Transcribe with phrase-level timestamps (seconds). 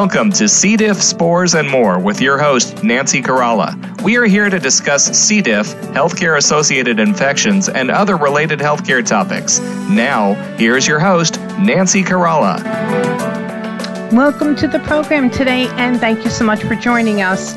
[0.00, 0.76] Welcome to C.
[0.76, 4.00] diff, spores, and more with your host, Nancy Caralla.
[4.02, 5.42] We are here to discuss C.
[5.42, 9.58] diff, healthcare associated infections, and other related healthcare topics.
[9.90, 12.62] Now, here's your host, Nancy Caralla.
[14.12, 17.56] Welcome to the program today, and thank you so much for joining us.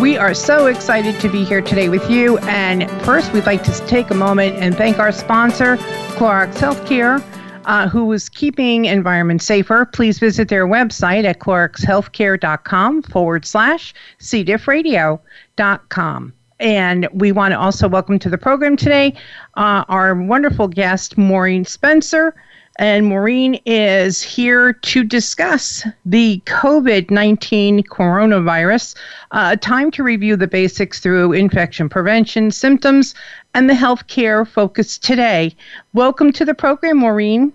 [0.00, 2.38] We are so excited to be here today with you.
[2.38, 5.76] And first, we'd like to take a moment and thank our sponsor,
[6.16, 7.22] Clorox Healthcare
[7.66, 16.32] uh, who is keeping environment safer, please visit their website at cloroxhealthcare.com forward slash cdiffradio.com.
[16.58, 19.12] And we want to also welcome to the program today
[19.56, 22.34] uh, our wonderful guest, Maureen Spencer.
[22.78, 28.94] And Maureen is here to discuss the COVID 19 coronavirus,
[29.30, 33.14] uh, a time to review the basics through infection prevention, symptoms,
[33.54, 35.56] and the healthcare focus today.
[35.94, 37.50] Welcome to the program, Maureen.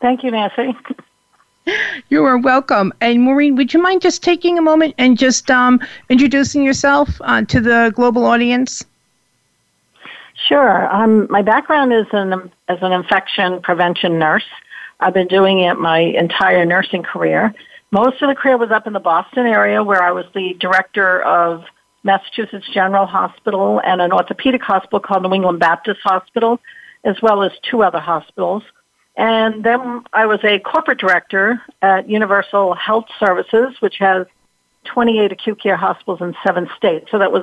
[0.00, 0.76] Thank you, Nancy.
[2.10, 2.92] You are welcome.
[3.00, 7.42] And Maureen, would you mind just taking a moment and just um, introducing yourself uh,
[7.42, 8.84] to the global audience?
[10.48, 10.94] Sure.
[10.94, 14.44] Um, my background is an, as an infection prevention nurse.
[15.00, 17.54] I've been doing it my entire nursing career.
[17.90, 21.22] Most of the career was up in the Boston area where I was the director
[21.22, 21.64] of
[22.02, 26.60] Massachusetts General Hospital and an orthopedic hospital called New England Baptist Hospital,
[27.04, 28.62] as well as two other hospitals.
[29.16, 34.26] And then I was a corporate director at Universal Health Services, which has
[34.84, 37.10] 28 acute care hospitals in seven states.
[37.10, 37.42] So that was,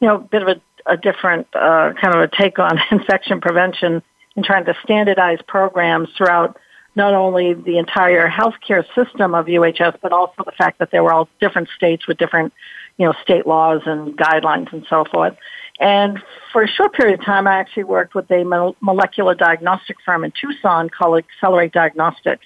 [0.00, 3.40] you know, a bit of a, a different uh, kind of a take on infection
[3.40, 4.02] prevention
[4.36, 6.58] and trying to standardize programs throughout
[6.94, 11.12] not only the entire healthcare system of UHS, but also the fact that there were
[11.12, 12.52] all different states with different,
[12.98, 15.34] you know, state laws and guidelines and so forth.
[15.80, 16.18] And
[16.52, 20.32] for a short period of time, I actually worked with a molecular diagnostic firm in
[20.38, 22.44] Tucson called Accelerate Diagnostics.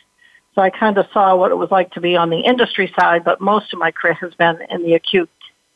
[0.55, 3.25] So I kind of saw what it was like to be on the industry side,
[3.25, 5.29] but most of my career has been in the acute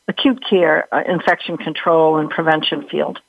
[0.07, 3.19] acute care, uh, infection control, and prevention field.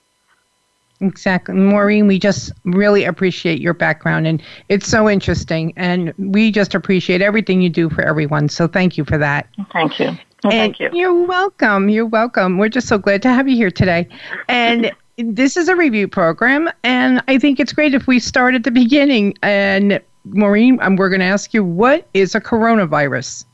[1.02, 1.54] Exactly.
[1.54, 7.20] Maureen, we just really appreciate your background and it's so interesting and we just appreciate
[7.20, 8.48] everything you do for everyone.
[8.48, 9.48] So thank you for that.
[9.72, 10.16] Thank you.
[10.44, 10.90] Well, thank you.
[10.92, 11.88] You're welcome.
[11.88, 12.56] You're welcome.
[12.56, 14.08] We're just so glad to have you here today.
[14.48, 18.62] And this is a review program and I think it's great if we start at
[18.62, 23.44] the beginning and Maureen, um, we're going to ask you what is a coronavirus?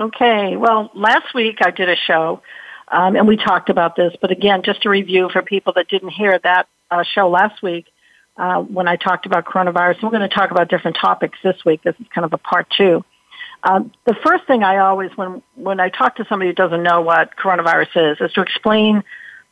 [0.00, 0.56] Okay.
[0.56, 2.42] Well, last week I did a show
[2.88, 4.14] um, and we talked about this.
[4.20, 7.86] But again, just a review for people that didn't hear that uh, show last week,
[8.36, 11.82] uh, when I talked about coronavirus, we're going to talk about different topics this week.
[11.82, 13.04] This is kind of a part two.
[13.62, 17.02] Um, the first thing I always, when when I talk to somebody who doesn't know
[17.02, 19.04] what coronavirus is, is to explain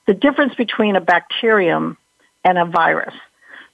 [0.07, 1.99] the difference between a bacterium
[2.43, 3.13] and a virus.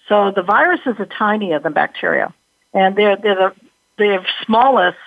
[0.08, 2.34] So the virus viruses are tinier than bacteria,
[2.72, 3.52] and they're they're the
[3.96, 4.98] they're smallest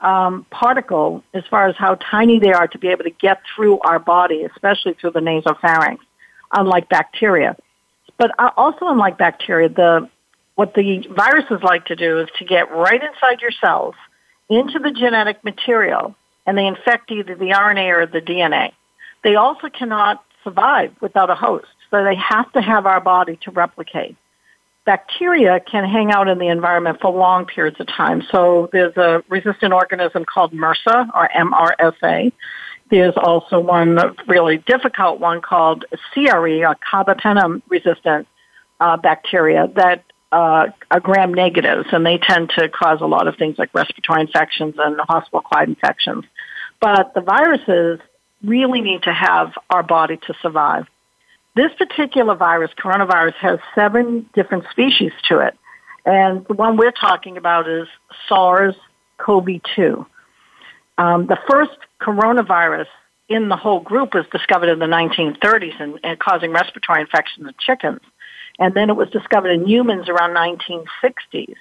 [0.00, 3.80] um, particle as far as how tiny they are to be able to get through
[3.80, 5.98] our body, especially through the nasopharynx,
[6.52, 7.56] unlike bacteria.
[8.18, 10.08] But uh, also unlike bacteria, the
[10.54, 13.94] what the viruses like to do is to get right inside your cells
[14.50, 16.14] into the genetic material
[16.46, 18.72] and they infect either the RNA or the DNA.
[19.22, 23.50] They also cannot survive without a host, so they have to have our body to
[23.50, 24.16] replicate
[24.90, 28.24] bacteria can hang out in the environment for long periods of time.
[28.32, 32.32] So there's a resistant organism called MRSA or MRSA.
[32.90, 38.26] There's also one really difficult one called CRE, or carbapenem resistant
[38.80, 40.02] uh, bacteria that
[40.32, 44.22] uh, are gram negatives, and they tend to cause a lot of things like respiratory
[44.22, 46.24] infections and hospital-acquired infections.
[46.80, 48.00] But the viruses
[48.42, 50.86] really need to have our body to survive.
[51.56, 55.56] This particular virus, coronavirus, has seven different species to it.
[56.06, 57.88] And the one we're talking about is
[58.28, 60.06] SARS-CoV-2.
[60.98, 62.86] Um, the first coronavirus
[63.28, 67.54] in the whole group was discovered in the 1930s and, and causing respiratory infections in
[67.58, 68.00] chickens.
[68.58, 71.54] And then it was discovered in humans around 1960s.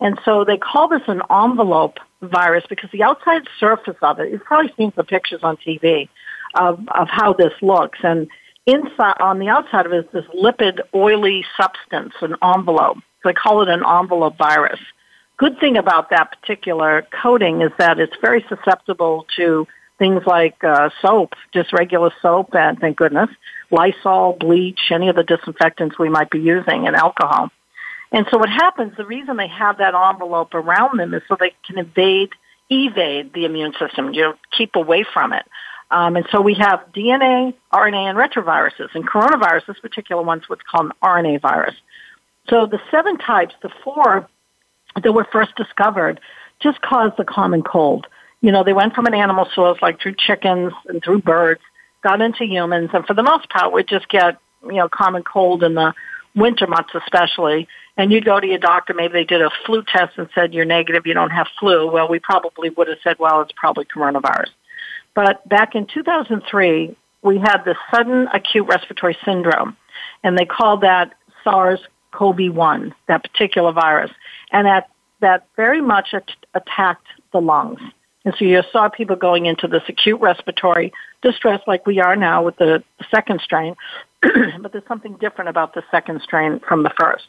[0.00, 4.44] And so they call this an envelope virus because the outside surface of it, you've
[4.44, 6.08] probably seen the pictures on TV
[6.54, 7.98] of, of how this looks.
[8.02, 8.28] And
[8.66, 12.98] inside, on the outside of it is this lipid, oily substance, an envelope.
[13.24, 14.80] They call it an envelope virus.
[15.36, 19.66] Good thing about that particular coating is that it's very susceptible to
[19.98, 23.30] things like uh, soap, just regular soap, and thank goodness,
[23.70, 27.50] Lysol, bleach, any of the disinfectants we might be using, and alcohol.
[28.12, 31.54] And so what happens, the reason they have that envelope around them is so they
[31.66, 32.30] can evade,
[32.70, 35.44] evade the immune system, you know, keep away from it.
[35.94, 38.88] Um, and so we have DNA, RNA, and retroviruses.
[38.94, 41.76] And coronavirus, this particular one's what's called an RNA virus.
[42.50, 44.28] So the seven types, the four
[45.00, 46.18] that were first discovered,
[46.60, 48.08] just caused the common cold.
[48.40, 51.60] You know, they went from an animal source like through chickens and through birds,
[52.02, 55.62] got into humans, and for the most part, would just get you know common cold
[55.62, 55.94] in the
[56.34, 57.68] winter months especially.
[57.96, 60.64] And you'd go to your doctor, maybe they did a flu test and said you're
[60.64, 61.88] negative, you don't have flu.
[61.88, 64.50] Well, we probably would have said, well, it's probably coronavirus.
[65.14, 69.76] But back in 2003, we had this sudden acute respiratory syndrome,
[70.22, 74.10] and they called that SARS-CoV-1, that particular virus,
[74.52, 74.88] and that
[75.20, 77.80] that very much at- attacked the lungs.
[78.24, 82.42] And so you saw people going into this acute respiratory distress like we are now
[82.42, 83.74] with the, the second strain,
[84.22, 87.24] but there's something different about the second strain from the first.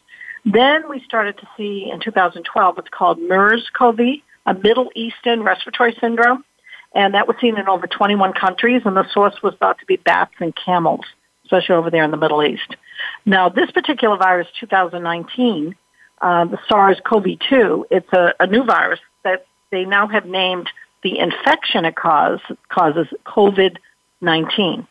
[0.45, 3.99] Then we started to see in 2012 what's called MERS-CoV,
[4.45, 6.43] a Middle Eastern respiratory syndrome
[6.95, 9.97] and that was seen in over 21 countries, and the source was thought to be
[9.97, 11.06] bats and camels,
[11.44, 12.75] especially over there in the Middle East.
[13.25, 15.75] Now, this particular virus, 2019,
[16.21, 20.69] uh, the SARS-CoV-2, it's a, a new virus that they now have named
[21.03, 22.39] the infection it cause,
[22.69, 24.88] causes COVID-19,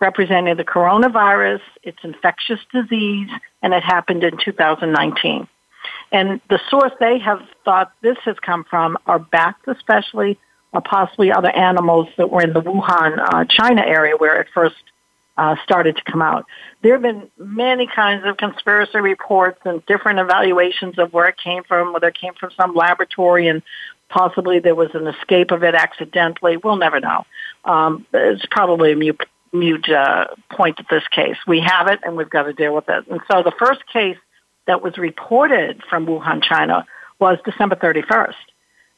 [0.00, 3.28] representing the coronavirus, its infectious disease,
[3.62, 5.48] and it happened in 2019.
[6.12, 10.38] And the source they have thought this has come from are bats especially,
[10.72, 14.76] or possibly other animals that were in the Wuhan, uh, China area where it first
[15.38, 16.44] uh, started to come out.
[16.82, 21.62] There have been many kinds of conspiracy reports and different evaluations of where it came
[21.62, 23.62] from, whether it came from some laboratory and
[24.08, 26.56] possibly there was an escape of it accidentally.
[26.56, 27.24] We'll never know.
[27.64, 29.20] Um, it's probably a mute,
[29.52, 31.36] mute uh, point at this case.
[31.46, 33.06] We have it and we've got to deal with it.
[33.06, 34.18] And so the first case
[34.66, 36.84] that was reported from Wuhan, China
[37.20, 38.34] was December 31st.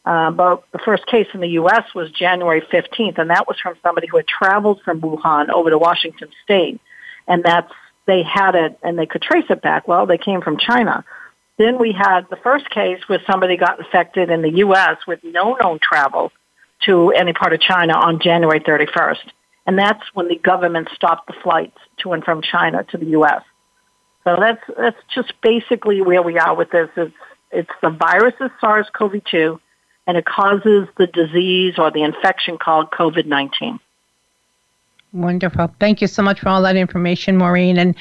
[0.04, 1.84] Uh, but the first case in the U.S.
[1.94, 5.78] was January 15th, and that was from somebody who had traveled from Wuhan over to
[5.78, 6.80] Washington State,
[7.28, 7.72] and that's
[8.06, 9.86] they had it and they could trace it back.
[9.86, 11.04] Well, they came from China.
[11.58, 14.96] Then we had the first case where somebody got infected in the U.S.
[15.06, 16.32] with no known travel
[16.86, 19.30] to any part of China on January 31st,
[19.66, 23.42] and that's when the government stopped the flights to and from China to the U.S.
[24.24, 26.88] So that's that's just basically where we are with this.
[26.96, 27.14] It's
[27.50, 29.60] it's the virus is SARS-CoV-2
[30.06, 33.78] and it causes the disease or the infection called COVID 19.
[35.12, 35.74] Wonderful.
[35.80, 37.78] Thank you so much for all that information, Maureen.
[37.78, 37.96] And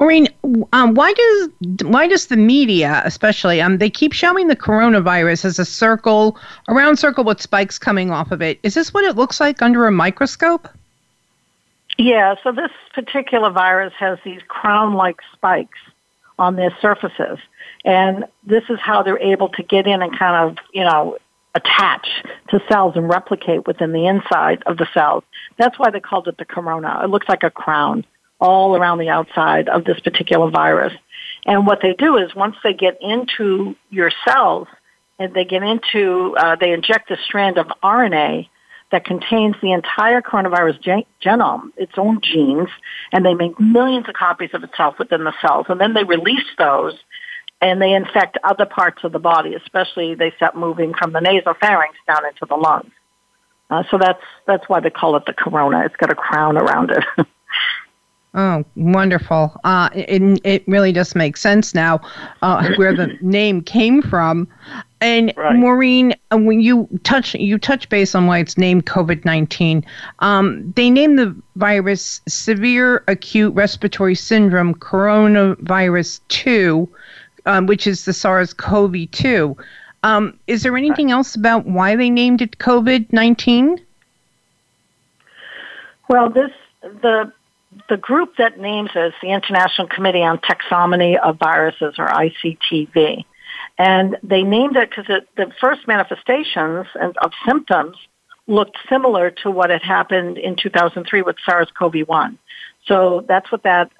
[0.00, 0.28] Maureen,
[0.72, 1.48] um, why does
[1.82, 6.74] why does the media, especially, um, they keep showing the coronavirus as a circle, a
[6.74, 8.58] round circle with spikes coming off of it?
[8.62, 10.66] Is this what it looks like under a microscope?
[11.98, 12.36] Yeah.
[12.42, 15.78] So this particular virus has these crown-like spikes
[16.38, 17.38] on their surfaces,
[17.84, 21.18] and this is how they're able to get in and kind of, you know,
[21.54, 22.06] attach
[22.50, 25.24] to cells and replicate within the inside of the cells.
[25.58, 27.00] That's why they called it the corona.
[27.04, 28.04] It looks like a crown
[28.40, 30.92] all around the outside of this particular virus.
[31.46, 34.66] And what they do is once they get into your cells
[35.18, 38.48] and they get into, uh, they inject a strand of RNA
[38.90, 42.68] that contains the entire coronavirus gen- genome, its own genes,
[43.12, 45.66] and they make millions of copies of itself within the cells.
[45.68, 46.94] And then they release those
[47.60, 51.92] and they infect other parts of the body, especially they start moving from the nasopharynx
[52.06, 52.92] down into the lungs.
[53.70, 55.82] Uh, so that's that's why they call it the corona.
[55.84, 57.04] It's got a crown around it.
[58.34, 59.58] oh, wonderful!
[59.64, 62.00] Uh, it it really does make sense now
[62.42, 64.46] uh, where the name came from.
[65.00, 65.56] And right.
[65.56, 69.84] Maureen, uh, when you touch you touch base on why it's named COVID nineteen,
[70.18, 76.88] um, they named the virus severe acute respiratory syndrome coronavirus two
[77.46, 79.56] um, which is the SARS-CoV-2.
[80.02, 83.80] Um, is there anything else about why they named it COVID-19?
[86.08, 86.50] Well, this
[86.82, 87.32] the
[87.88, 93.24] the group that names it is the International Committee on Taxonomy of Viruses, or ICTV,
[93.78, 97.96] and they named it because the first manifestations and of symptoms
[98.46, 102.36] looked similar to what had happened in 2003 with SARS-CoV-1.
[102.86, 103.90] So that's what that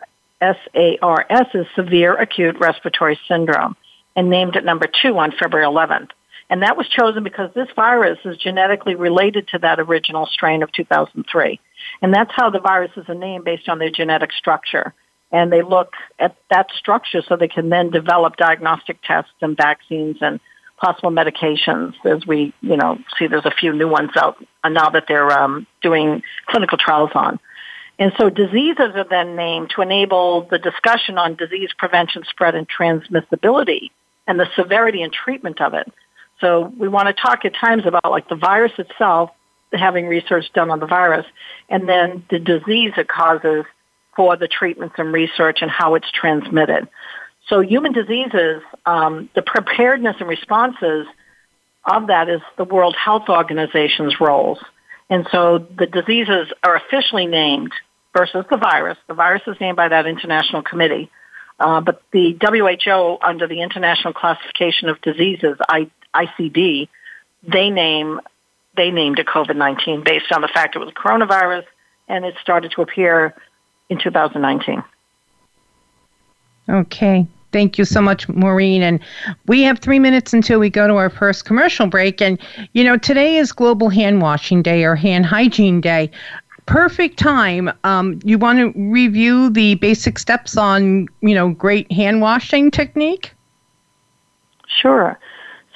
[0.41, 3.77] SARS is severe acute respiratory syndrome
[4.17, 6.11] and named it number two on February 11th.
[6.51, 10.71] And that was chosen because this virus is genetically related to that original strain of
[10.73, 11.59] 2003.
[12.03, 14.93] And that's how the viruses are named based on their genetic structure.
[15.33, 20.19] And they look at that structure so they can then develop diagnostic tests and vaccines
[20.21, 20.39] and
[20.77, 25.05] possible medications as we, you know, see there's a few new ones out now that
[25.09, 27.41] they're um, doing clinical trials on.
[27.99, 32.67] And so diseases are then named to enable the discussion on disease prevention, spread, and
[32.69, 33.91] transmissibility
[34.27, 35.91] and the severity and treatment of it.
[36.41, 39.31] So we want to talk at times about like the virus itself,
[39.73, 41.27] having research done on the virus,
[41.69, 43.65] and then the disease it causes
[44.17, 46.89] for the treatments and research and how it's transmitted.
[47.49, 51.07] So human diseases, um, the preparedness and responses
[51.85, 54.59] of that is the World Health Organization's roles.
[55.11, 57.73] And so the diseases are officially named
[58.17, 58.99] versus the virus.
[59.07, 61.11] The virus is named by that international committee.
[61.59, 66.89] Uh, but the WHO, under the International Classification of Diseases, I, ICD,
[67.43, 68.21] they name
[68.77, 71.65] they named it COVID-19 based on the fact it was coronavirus,
[72.09, 73.35] and it started to appear
[73.89, 74.83] in 2019.
[76.69, 77.27] Okay.
[77.55, 78.83] Thank you so much, Maureen.
[78.83, 78.99] And
[79.47, 82.21] we have three minutes until we go to our first commercial break.
[82.21, 82.37] And,
[82.73, 86.11] you know, today is Global Hand Washing Day or Hand Hygiene Day.
[86.67, 87.71] Perfect time.
[87.85, 93.33] Um, you want to review the basic steps on, you know, great hand washing technique?
[94.67, 95.17] Sure.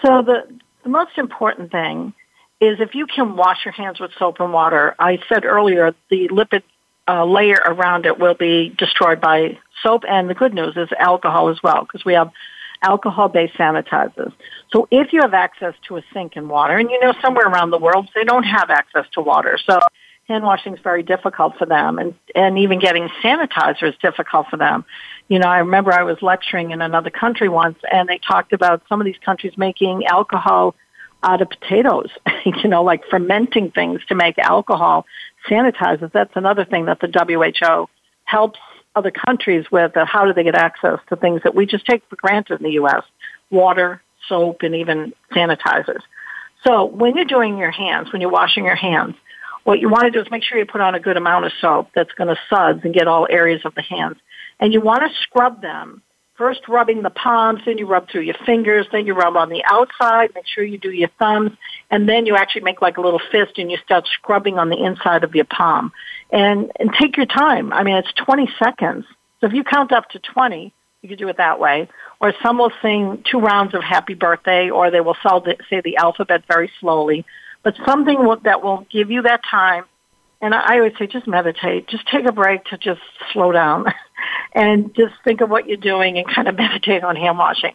[0.03, 0.49] So the,
[0.83, 2.13] the most important thing
[2.61, 4.97] is if you can wash your hands with soap and water.
[4.99, 6.65] I said earlier the lipid
[7.07, 11.49] uh, layer around it will be destroyed by soap, and the good news is alcohol
[11.49, 12.31] as well, because we have
[12.83, 14.33] alcohol-based sanitizers.
[14.73, 17.71] So if you have access to a sink and water, and you know somewhere around
[17.71, 19.81] the world they don't have access to water, so
[20.29, 24.57] hand washing is very difficult for them, and and even getting sanitizer is difficult for
[24.57, 24.85] them.
[25.29, 28.83] You know, I remember I was lecturing in another country once, and they talked about
[28.89, 30.75] some of these countries making alcohol
[31.23, 32.11] out of potatoes,
[32.45, 35.07] you know, like fermenting things to make alcohol
[35.51, 36.13] sanitizers.
[36.13, 37.89] That's another thing that the WHO
[38.25, 38.61] helps
[38.99, 39.97] other countries with.
[39.97, 42.65] Uh, how do they get access to things that we just take for granted in
[42.65, 43.03] the U.S.
[43.51, 46.03] Water, soap, and even sanitizers.
[46.67, 49.15] So when you're doing your hands, when you're washing your hands,
[49.65, 51.53] what you want to do is make sure you put on a good amount of
[51.61, 54.17] soap that's going to suds and get all areas of the hands.
[54.61, 56.03] And you want to scrub them
[56.39, 59.63] first rubbing the palms, then you rub through your fingers, then you rub on the
[59.67, 61.51] outside, make sure you do your thumbs,
[61.91, 64.83] and then you actually make like a little fist and you start scrubbing on the
[64.83, 65.93] inside of your palm.
[66.31, 67.73] And, and take your time.
[67.73, 69.07] I mean, it's 20 seconds.
[69.41, 71.89] So if you count up to 20, you can do it that way.
[72.21, 76.43] Or some will sing two rounds of happy birthday, or they will say the alphabet
[76.47, 77.25] very slowly.
[77.63, 79.85] But something that will give you that time
[80.41, 81.89] and I always say, just meditate.
[81.89, 83.01] Just take a break to just
[83.33, 83.87] slow down
[84.55, 87.75] and just think of what you're doing and kind of meditate on hand washing.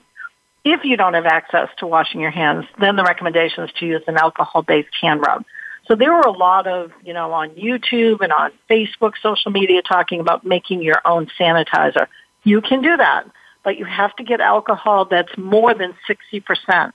[0.65, 4.01] If you don't have access to washing your hands, then the recommendation is to use
[4.07, 5.43] an alcohol-based hand rub.
[5.87, 9.81] So there were a lot of, you know, on YouTube and on Facebook, social media
[9.81, 12.07] talking about making your own sanitizer.
[12.43, 13.25] You can do that,
[13.63, 16.93] but you have to get alcohol that's more than 60%.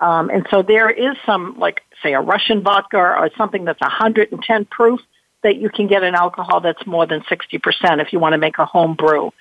[0.00, 4.64] Um, and so there is some, like, say, a Russian vodka or something that's 110
[4.66, 5.00] proof
[5.42, 8.58] that you can get an alcohol that's more than 60% if you want to make
[8.58, 9.32] a home brew.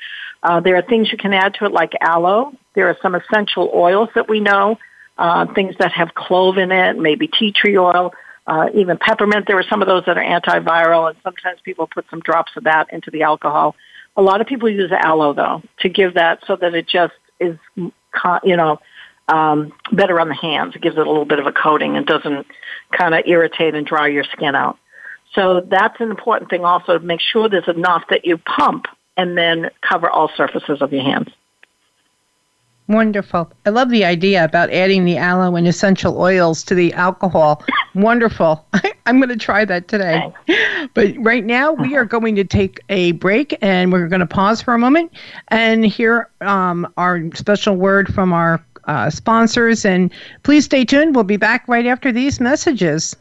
[0.44, 2.54] Uh, there are things you can add to it like aloe.
[2.75, 4.77] There are some essential oils that we know,
[5.18, 8.13] uh, things that have clove in it, maybe tea tree oil,
[8.48, 9.46] uh, even peppermint.
[9.48, 12.66] There are some of those that are antiviral, and sometimes people put some drops of
[12.66, 13.75] that into the alcohol.
[14.16, 17.58] A lot of people use aloe, though, to give that so that it just is,
[17.78, 18.80] you know,
[19.28, 20.75] um, better on the hands.
[20.75, 22.46] It gives it a little bit of a coating and doesn't
[22.96, 24.78] kind of irritate and dry your skin out.
[25.34, 28.86] So that's an important thing also to make sure there's enough that you pump
[29.18, 31.30] and then cover all surfaces of your hands.
[32.88, 33.51] Wonderful.
[33.65, 37.63] I love the idea about adding the aloe and essential oils to the alcohol.
[37.96, 38.63] Wonderful.
[39.08, 40.32] I'm going to try that today.
[40.94, 41.98] But right now, we uh-huh.
[41.98, 45.12] are going to take a break and we're going to pause for a moment
[45.48, 49.84] and hear um, our special word from our uh, sponsors.
[49.84, 50.12] And
[50.44, 51.15] please stay tuned.
[51.15, 53.15] We'll be back right after these messages.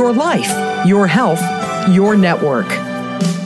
[0.00, 0.50] Your life,
[0.86, 1.42] your health,
[1.90, 2.64] your network.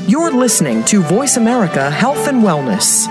[0.07, 3.07] You're listening to Voice America Health and Wellness.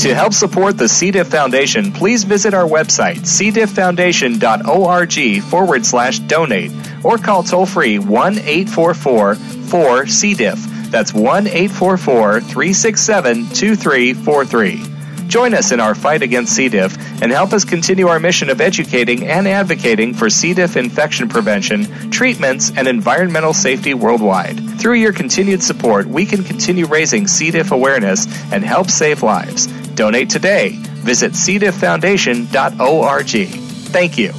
[0.00, 1.12] To help support the C.
[1.12, 6.72] diff Foundation, please visit our website, cdifffoundation.org forward slash donate,
[7.04, 10.34] or call toll free 1 844 4 C.
[10.34, 10.58] diff.
[10.90, 14.97] That's 1 844 367 2343.
[15.28, 16.70] Join us in our fight against C.
[16.70, 20.54] diff and help us continue our mission of educating and advocating for C.
[20.54, 24.58] diff infection prevention, treatments, and environmental safety worldwide.
[24.80, 27.50] Through your continued support, we can continue raising C.
[27.50, 29.66] diff awareness and help save lives.
[29.94, 30.70] Donate today.
[31.04, 33.48] Visit cdifffoundation.org.
[33.88, 34.32] Thank you.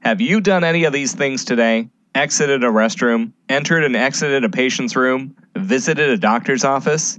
[0.00, 1.88] Have you done any of these things today?
[2.14, 7.18] Exited a restroom, entered and exited a patient's room, visited a doctor's office?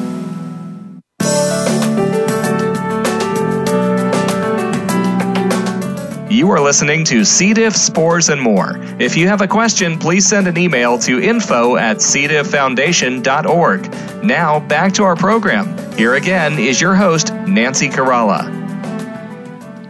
[6.41, 7.53] You are listening to C.
[7.53, 8.71] diff, spores, and more.
[8.97, 14.23] If you have a question, please send an email to info at cdifffoundation.org.
[14.23, 15.77] Now, back to our program.
[15.95, 18.49] Here again is your host, Nancy Caralla.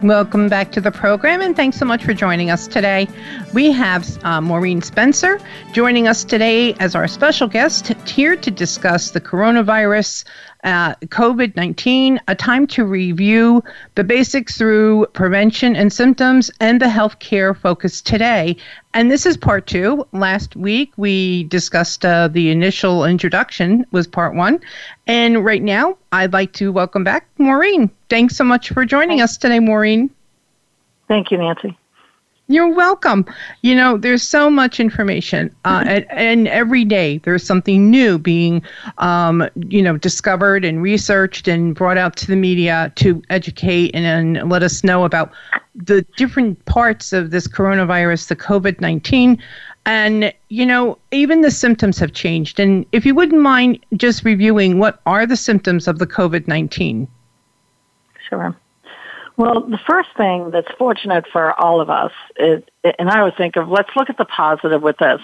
[0.02, 3.08] Welcome back to the program, and thanks so much for joining us today.
[3.54, 5.40] We have uh, Maureen Spencer
[5.72, 10.24] joining us today as our special guest here to discuss the coronavirus
[10.64, 13.62] uh, COVID 19, a time to review
[13.94, 18.56] the basics through prevention and symptoms and the healthcare focus today.
[18.94, 20.06] And this is part two.
[20.12, 24.60] Last week we discussed uh, the initial introduction was part one.
[25.06, 27.90] And right now I'd like to welcome back Maureen.
[28.08, 30.10] Thanks so much for joining us today, Maureen.
[31.08, 31.76] Thank you, Nancy.
[32.48, 33.24] You're welcome.
[33.62, 38.62] You know, there's so much information, uh, and, and, every day there's something new being,
[38.98, 44.36] um, you know, discovered and researched and brought out to the media to educate and,
[44.36, 45.32] and let us know about
[45.74, 49.40] the different parts of this coronavirus, the COVID 19.
[49.86, 52.60] And, you know, even the symptoms have changed.
[52.60, 57.08] And if you wouldn't mind just reviewing what are the symptoms of the COVID 19?
[58.28, 58.56] Sure.
[59.42, 63.56] Well, the first thing that's fortunate for all of us is, and I always think
[63.56, 65.20] of, let's look at the positive with this.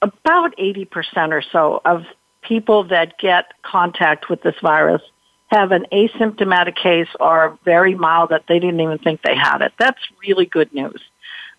[0.00, 0.86] About 80%
[1.32, 2.04] or so of
[2.42, 5.02] people that get contact with this virus
[5.48, 9.72] have an asymptomatic case or very mild that they didn't even think they had it.
[9.76, 11.02] That's really good news.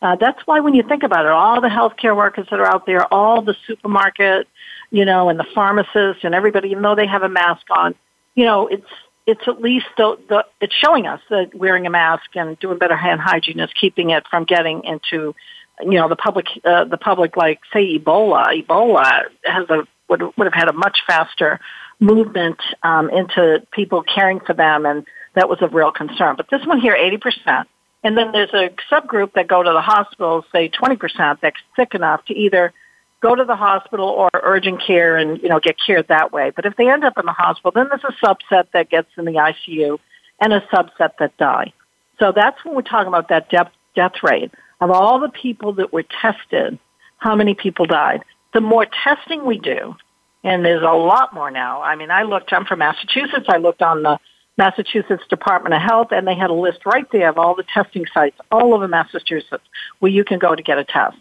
[0.01, 2.85] Uh, that's why when you think about it, all the healthcare workers that are out
[2.85, 4.47] there, all the supermarket,
[4.89, 7.93] you know, and the pharmacists and everybody, even though they have a mask on,
[8.35, 8.87] you know, it's
[9.25, 12.95] it's at least the, the it's showing us that wearing a mask and doing better
[12.95, 15.35] hand hygiene is keeping it from getting into
[15.81, 18.63] you know the public uh, the public like say Ebola.
[18.63, 21.59] Ebola has a would would have had a much faster
[21.99, 25.05] movement um, into people caring for them and
[25.35, 26.35] that was a real concern.
[26.35, 27.65] But this one here 80%
[28.03, 32.23] and then there's a subgroup that go to the hospital say 20% that's sick enough
[32.25, 32.73] to either
[33.21, 36.51] go to the hospital or urgent care and, you know, get cared that way.
[36.55, 39.25] But if they end up in the hospital, then there's a subset that gets in
[39.25, 39.99] the ICU
[40.39, 41.73] and a subset that die.
[42.19, 44.51] So that's when we're talking about that death, death rate.
[44.81, 46.79] Of all the people that were tested,
[47.17, 48.23] how many people died?
[48.53, 49.95] The more testing we do,
[50.43, 51.81] and there's a lot more now.
[51.81, 54.19] I mean, I looked, I'm from Massachusetts, I looked on the
[54.57, 58.05] Massachusetts Department of Health, and they had a list right there of all the testing
[58.13, 59.63] sites all over Massachusetts
[59.99, 61.17] where you can go to get a test.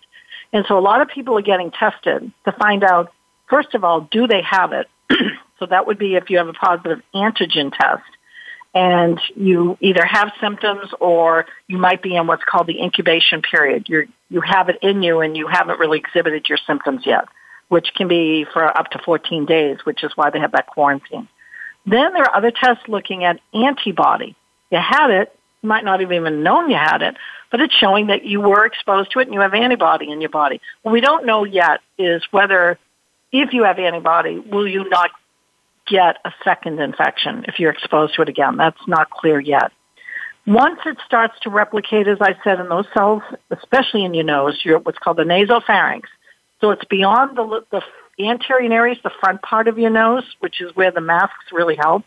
[0.53, 3.13] And so a lot of people are getting tested to find out,
[3.49, 4.87] first of all, do they have it?
[5.59, 8.05] so that would be if you have a positive antigen test
[8.75, 13.89] and you either have symptoms or you might be in what's called the incubation period.
[13.89, 17.25] you you have it in you and you haven't really exhibited your symptoms yet,
[17.69, 21.29] which can be for up to 14 days, which is why they have that quarantine.
[21.87, 24.37] Then there are other tests looking at antibody.
[24.71, 27.17] You had it, you might not have even known you had it,
[27.51, 30.31] but it's showing that you were exposed to it and you have antibody in your
[30.31, 30.61] body.
[30.83, 32.79] What we don't know yet is whether
[33.33, 35.11] if you have antibody, will you not
[35.87, 38.57] get a second infection if you're exposed to it again?
[38.57, 39.73] That's not clear yet.
[40.47, 44.59] Once it starts to replicate, as I said, in those cells, especially in your nose,
[44.65, 46.05] your, what's called the nasopharynx.
[46.61, 47.83] So it's beyond the, the
[48.27, 52.03] anterior nares, the front part of your nose, which is where the masks really help.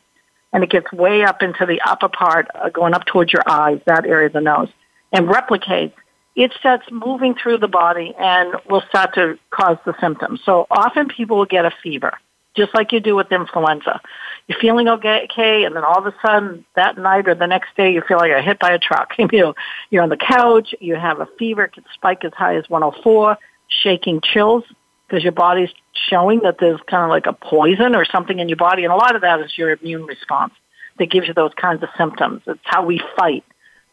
[0.53, 3.79] And it gets way up into the upper part, uh, going up towards your eyes,
[3.85, 4.69] that area of the nose
[5.11, 5.93] and replicates,
[6.35, 10.39] it starts moving through the body and will start to cause the symptoms.
[10.45, 12.17] So often people will get a fever,
[12.55, 13.99] just like you do with influenza.
[14.47, 17.93] You're feeling okay, and then all of a sudden that night or the next day
[17.93, 19.11] you feel like you're hit by a truck.
[19.17, 19.55] you know,
[19.89, 23.37] you're on the couch, you have a fever, it can spike as high as 104,
[23.67, 24.63] shaking chills
[25.11, 25.69] because your body's
[26.09, 28.95] showing that there's kind of like a poison or something in your body, and a
[28.95, 30.53] lot of that is your immune response
[30.97, 32.41] that gives you those kinds of symptoms.
[32.47, 33.43] It's how we fight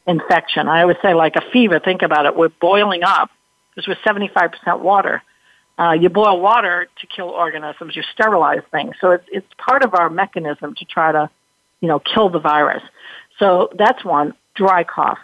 [0.07, 0.69] infection.
[0.69, 2.37] I always say like a fever, think about it.
[2.37, 3.31] We're boiling up
[3.75, 5.21] because we're 75% water.
[5.77, 7.97] Uh, you boil water to kill organisms.
[7.97, 8.95] You sterilize things.
[9.01, 11.31] So it's, it's part of our mechanism to try to,
[11.81, 12.83] you know, kill the virus.
[13.41, 15.19] So that's one, dry cough.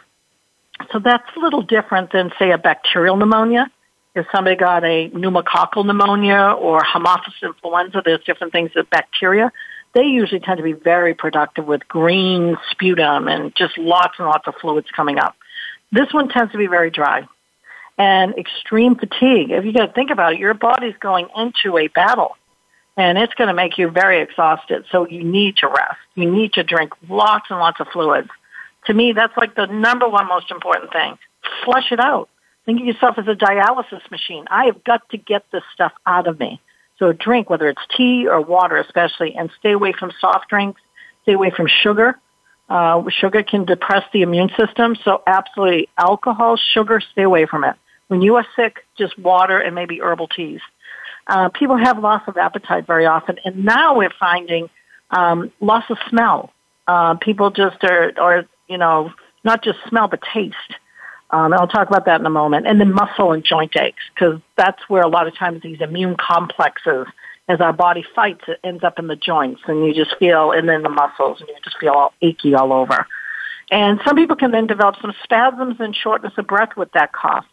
[0.91, 3.71] So that's a little different than, say, a bacterial pneumonia.
[4.15, 9.53] If somebody got a pneumococcal pneumonia or Haemophilus influenza, there's different things with bacteria
[9.95, 14.47] they usually tend to be very productive with green sputum and just lots and lots
[14.49, 15.37] of fluids coming up.
[15.93, 17.27] This one tends to be very dry.
[17.97, 19.51] and extreme fatigue.
[19.51, 22.37] If you got to think about it, your body's going into a battle
[22.97, 24.85] and it's going to make you very exhausted.
[24.91, 25.99] So you need to rest.
[26.17, 28.31] You need to drink lots and lots of fluids.
[28.87, 31.17] To me, that's like the number one most important thing.
[31.65, 32.29] Flush it out.
[32.67, 34.45] Think of yourself as a dialysis machine.
[34.51, 36.61] I have got to get this stuff out of me.
[36.99, 40.81] So drink, whether it's tea or water especially, and stay away from soft drinks,
[41.23, 42.19] stay away from sugar.
[42.69, 47.75] Uh, sugar can depress the immune system, so absolutely alcohol, sugar, stay away from it.
[48.09, 50.61] When you are sick, just water and maybe herbal teas.
[51.27, 54.71] Uh, people have loss of appetite very often, and now we're finding
[55.11, 56.53] um, loss of smell.
[56.87, 60.57] Uh, people just are, are, you know, not just smell but taste.
[61.31, 62.67] Um, and I'll talk about that in a moment.
[62.67, 66.17] And then muscle and joint aches, because that's where a lot of times these immune
[66.17, 67.07] complexes,
[67.49, 70.69] as our body fights, it ends up in the joints, and you just feel, and
[70.69, 73.07] then the muscles, and you just feel all achy all over.
[73.71, 77.45] And some people can then develop some spasms and shortness of breath with that cough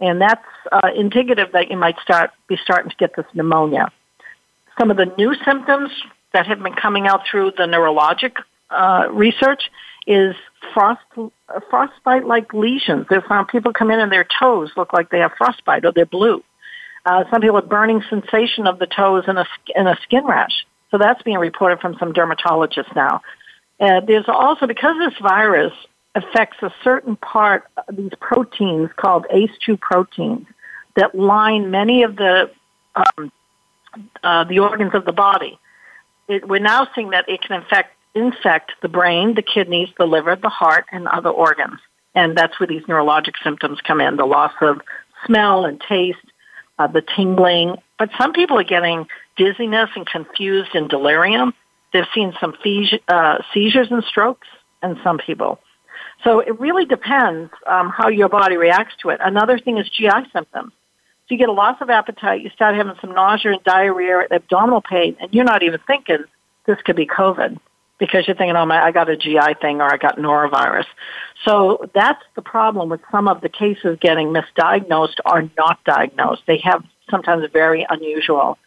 [0.00, 3.90] and that's uh, indicative that you might start be starting to get this pneumonia.
[4.78, 5.90] Some of the new symptoms
[6.32, 8.34] that have been coming out through the neurologic
[8.70, 9.70] uh, research
[10.06, 10.36] is
[10.74, 11.28] frost uh,
[11.70, 13.06] frostbite-like lesions.
[13.08, 16.06] They've found people come in and their toes look like they have frostbite or they're
[16.06, 16.42] blue.
[17.04, 20.66] Uh, some people have burning sensation of the toes and a, and a skin rash.
[20.90, 23.22] So that's being reported from some dermatologists now.
[23.80, 25.72] Uh, there's also, because this virus
[26.14, 30.46] affects a certain part of these proteins called ACE2 proteins
[30.96, 32.50] that line many of the
[32.96, 33.32] um,
[34.22, 35.58] uh, the organs of the body.
[36.26, 40.36] It, we're now seeing that it can infect infect the brain, the kidneys, the liver,
[40.36, 41.78] the heart, and other organs.
[42.14, 44.80] And that's where these neurologic symptoms come in: the loss of
[45.26, 46.18] smell and taste,
[46.78, 47.76] uh, the tingling.
[47.98, 51.54] But some people are getting dizziness and confused and delirium.
[51.92, 52.54] They've seen some
[53.08, 54.46] uh, seizures and strokes
[54.82, 55.58] in some people.
[56.24, 59.20] So it really depends um, how your body reacts to it.
[59.22, 60.72] Another thing is GI symptoms.
[61.28, 64.32] So you get a loss of appetite, you start having some nausea and diarrhea, and
[64.32, 66.24] abdominal pain, and you're not even thinking
[66.66, 67.58] this could be COVID
[67.98, 70.86] because you're thinking, oh my, I got a GI thing or I got norovirus.
[71.44, 76.42] So that's the problem with some of the cases getting misdiagnosed or not diagnosed.
[76.46, 78.58] They have sometimes very unusual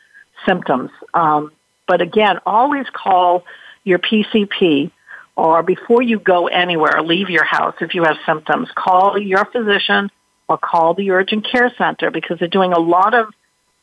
[0.45, 0.91] symptoms.
[1.13, 1.51] Um,
[1.87, 3.43] but again, always call
[3.83, 4.91] your PCP
[5.35, 10.09] or before you go anywhere, leave your house if you have symptoms, call your physician
[10.47, 13.27] or call the urgent care center because they're doing a lot of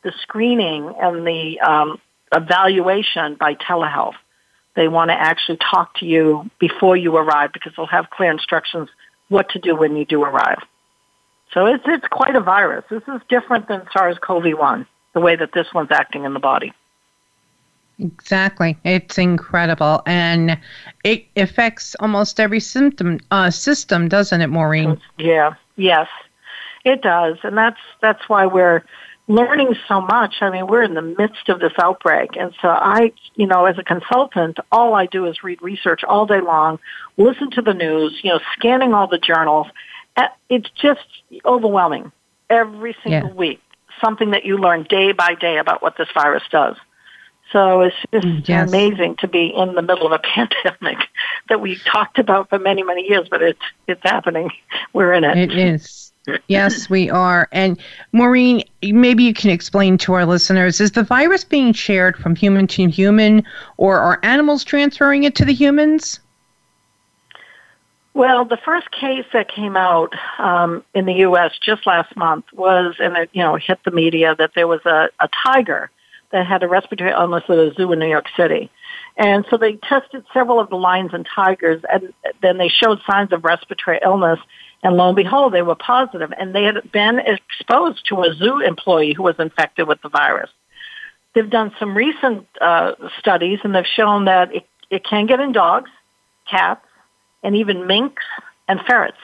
[0.03, 1.99] the screening and the um,
[2.33, 4.13] evaluation by telehealth.
[4.79, 8.87] They want to actually talk to you before you arrive because they'll have clear instructions
[9.27, 10.59] what to do when you do arrive.
[11.53, 12.85] So it's, it's quite a virus.
[12.89, 16.71] This is different than SARS-CoV-1, the way that this one's acting in the body.
[17.99, 18.77] Exactly.
[18.85, 20.01] It's incredible.
[20.05, 20.57] And
[21.03, 24.97] it affects almost every symptom uh, system, doesn't it, Maureen?
[25.17, 25.55] Yeah.
[25.75, 26.07] Yes.
[26.85, 27.35] It does.
[27.43, 28.85] And that's that's why we're
[29.29, 30.41] learning so much.
[30.41, 32.31] I mean, we're in the midst of this outbreak.
[32.35, 36.25] And so I, you know, as a consultant, all I do is read research all
[36.25, 36.79] day long,
[37.15, 39.67] listen to the news, you know, scanning all the journals.
[40.49, 41.05] It's just
[41.45, 42.11] overwhelming
[42.49, 43.35] every single yeah.
[43.35, 43.61] week.
[44.03, 46.75] Something that you learn day by day about what this virus does.
[47.51, 48.67] So it's just mm, yes.
[48.67, 50.97] amazing to be in the middle of a pandemic
[51.49, 54.51] that we talked about for many, many years, but it's it's happening.
[54.93, 55.37] We're in it.
[55.37, 56.11] It is.
[56.47, 57.47] Yes, we are.
[57.51, 57.79] And
[58.11, 62.67] Maureen, maybe you can explain to our listeners: is the virus being shared from human
[62.67, 63.43] to human,
[63.77, 66.19] or are animals transferring it to the humans?
[68.13, 71.53] Well, the first case that came out um, in the U.S.
[71.63, 75.09] just last month was, and it you know hit the media that there was a,
[75.19, 75.89] a tiger
[76.31, 78.69] that had a respiratory illness at a zoo in New York City.
[79.17, 83.31] And so they tested several of the lions and tigers, and then they showed signs
[83.31, 84.39] of respiratory illness.
[84.83, 88.59] And lo and behold, they were positive, and they had been exposed to a zoo
[88.59, 90.49] employee who was infected with the virus.
[91.35, 95.51] They've done some recent uh, studies, and they've shown that it, it can get in
[95.51, 95.89] dogs,
[96.49, 96.85] cats,
[97.43, 98.23] and even minks
[98.67, 99.17] and ferrets.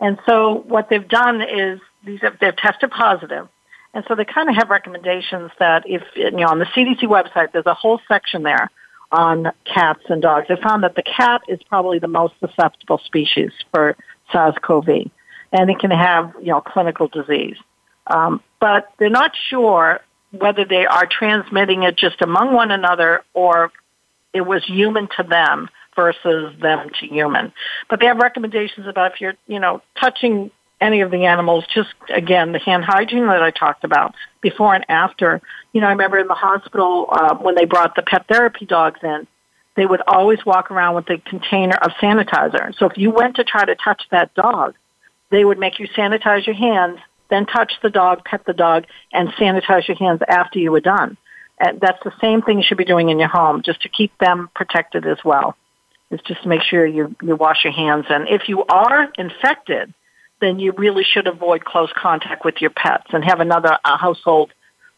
[0.00, 3.48] And so what they've done is these have, they've tested positive,
[3.92, 7.52] and so they kind of have recommendations that if, you know, on the CDC website,
[7.52, 8.70] there's a whole section there
[9.12, 10.46] on cats and dogs.
[10.48, 13.96] They found that the cat is probably the most susceptible species for
[14.32, 15.10] SARS-CoV,
[15.52, 17.56] and it can have, you know, clinical disease.
[18.06, 23.72] Um, but they're not sure whether they are transmitting it just among one another or
[24.32, 27.52] it was human to them versus them to human.
[27.88, 31.90] But they have recommendations about if you're, you know, touching any of the animals, just
[32.08, 35.40] again, the hand hygiene that I talked about before and after.
[35.72, 39.00] You know, I remember in the hospital uh, when they brought the pet therapy dogs
[39.02, 39.26] in,
[39.76, 42.74] they would always walk around with a container of sanitizer.
[42.76, 44.74] So if you went to try to touch that dog,
[45.30, 49.28] they would make you sanitize your hands then touch the dog, pet the dog, and
[49.30, 51.16] sanitize your hands after you were done.
[51.58, 54.16] And that's the same thing you should be doing in your home, just to keep
[54.18, 55.56] them protected as well.
[56.10, 58.06] Is just to make sure you, you wash your hands.
[58.08, 59.92] And if you are infected,
[60.40, 64.52] then you really should avoid close contact with your pets and have another uh, household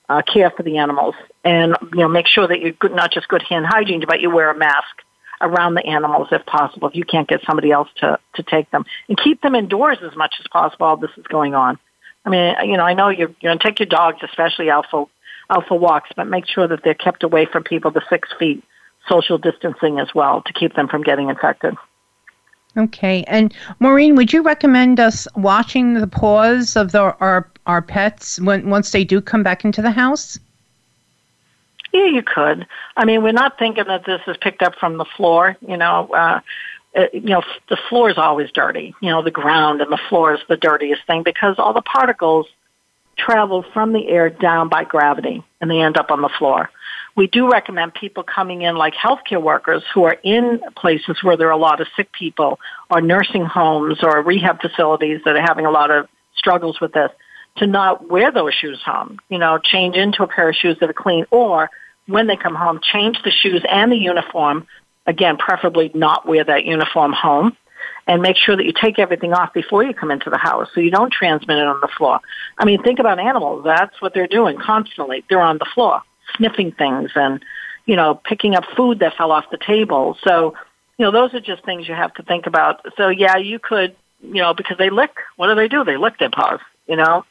[0.09, 1.15] uh, care for the animals.
[1.45, 4.31] And you know, make sure that you're good, not just good hand hygiene, but you
[4.31, 5.03] wear a mask
[5.41, 6.89] around the animals if possible.
[6.89, 10.17] If you can't get somebody else to to take them, and keep them indoors as
[10.17, 10.87] much as possible.
[10.87, 11.79] While this is going on.
[12.25, 15.07] I mean, you know, I know you're you're going to take your dogs, especially alpha
[15.49, 18.65] alpha walks, but make sure that they're kept away from people the six feet
[19.09, 21.75] social distancing as well to keep them from getting infected.
[22.77, 23.25] Okay.
[23.27, 28.71] And Maureen, would you recommend us watching the paws of the, our our pets when
[28.71, 30.39] once they do come back into the house?
[31.93, 32.67] Yeah, you could.
[32.97, 35.57] I mean, we're not thinking that this is picked up from the floor.
[35.67, 36.41] You know, uh,
[37.13, 38.95] you know, the floor is always dirty.
[39.01, 42.47] You know, the ground and the floor is the dirtiest thing because all the particles
[43.17, 46.71] travel from the air down by gravity and they end up on the floor.
[47.17, 51.49] We do recommend people coming in like healthcare workers who are in places where there
[51.49, 55.65] are a lot of sick people or nursing homes or rehab facilities that are having
[55.65, 57.11] a lot of struggles with this
[57.57, 59.19] to not wear those shoes home.
[59.31, 61.71] You know, change into a pair of shoes that are clean or
[62.07, 64.67] when they come home, change the shoes and the uniform.
[65.07, 67.57] Again, preferably not wear that uniform home
[68.07, 70.81] and make sure that you take everything off before you come into the house so
[70.81, 72.21] you don't transmit it on the floor.
[72.59, 73.65] I mean, think about animals.
[73.65, 75.25] That's what they're doing constantly.
[75.29, 76.03] They're on the floor,
[76.37, 77.45] sniffing things and,
[77.85, 80.17] you know, picking up food that fell off the table.
[80.25, 80.55] So,
[80.99, 82.85] you know, those are just things you have to think about.
[82.97, 85.15] So, yeah, you could, you know, because they lick.
[85.37, 85.85] What do they do?
[85.85, 87.25] They lick their paws, you know,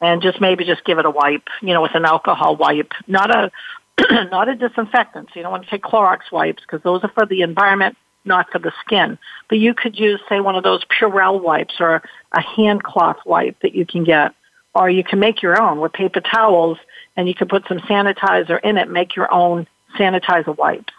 [0.00, 3.30] and just maybe just give it a wipe, you know, with an alcohol wipe, not
[3.30, 3.50] a,
[4.30, 5.28] not a disinfectant.
[5.28, 8.50] So you don't want to take Clorox wipes because those are for the environment not
[8.50, 9.18] for the skin.
[9.48, 13.60] But you could use, say, one of those Purell wipes or a hand cloth wipe
[13.60, 14.34] that you can get.
[14.74, 16.78] Or you can make your own with paper towels
[17.20, 19.66] and you can put some sanitizer in it, make your own
[19.98, 20.94] sanitizer wipes.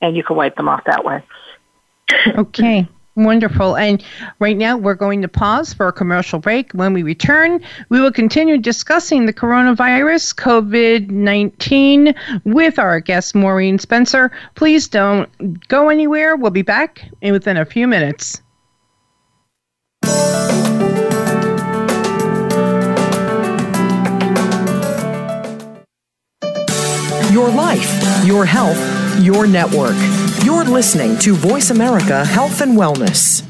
[0.00, 1.22] And you can wipe them off that way.
[2.28, 2.88] okay.
[3.16, 3.76] Wonderful.
[3.76, 4.02] And
[4.38, 6.72] right now, we're going to pause for a commercial break.
[6.72, 13.78] When we return, we will continue discussing the coronavirus, COVID 19, with our guest, Maureen
[13.78, 14.30] Spencer.
[14.54, 15.28] Please don't
[15.68, 16.34] go anywhere.
[16.34, 18.40] We'll be back within a few minutes.
[28.38, 28.78] Your health,
[29.20, 29.96] your network.
[30.44, 33.42] You're listening to Voice America Health and Wellness.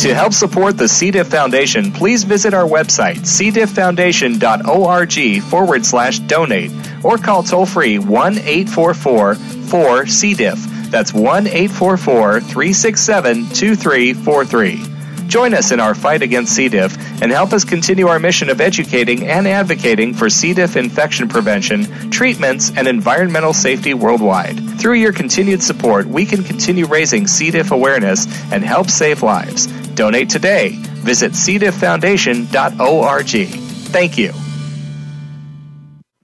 [0.00, 1.12] To help support the C.
[1.12, 6.72] diff Foundation, please visit our website, cdifffoundation.org forward slash donate,
[7.04, 10.34] or call toll free 1 844 4 C.
[10.34, 10.58] diff.
[10.90, 14.91] That's 1 844 367 2343.
[15.32, 16.68] Join us in our fight against C.
[16.68, 20.52] diff and help us continue our mission of educating and advocating for C.
[20.52, 24.78] diff infection prevention, treatments, and environmental safety worldwide.
[24.78, 27.50] Through your continued support, we can continue raising C.
[27.50, 29.68] diff awareness and help save lives.
[29.94, 30.72] Donate today.
[31.00, 33.48] Visit cdifffoundation.org.
[33.88, 34.32] Thank you.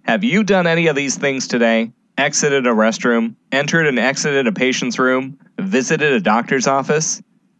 [0.05, 1.92] Have you done any of these things today?
[2.18, 7.23] Exited a restroom, entered and exited a patient's room, visited a doctor's office?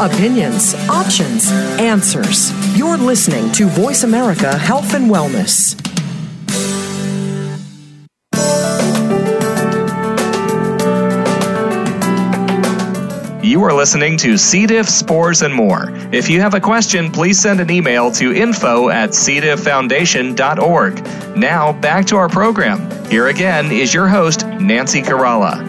[0.00, 2.52] Opinions, options, answers.
[2.78, 5.74] You're listening to Voice America Health and Wellness.
[13.44, 14.66] You are listening to C.
[14.66, 15.88] diff, spores, and more.
[16.12, 21.36] If you have a question, please send an email to info at cdifffoundation.org.
[21.36, 22.88] Now, back to our program.
[23.10, 25.67] Here again is your host, Nancy Caralla.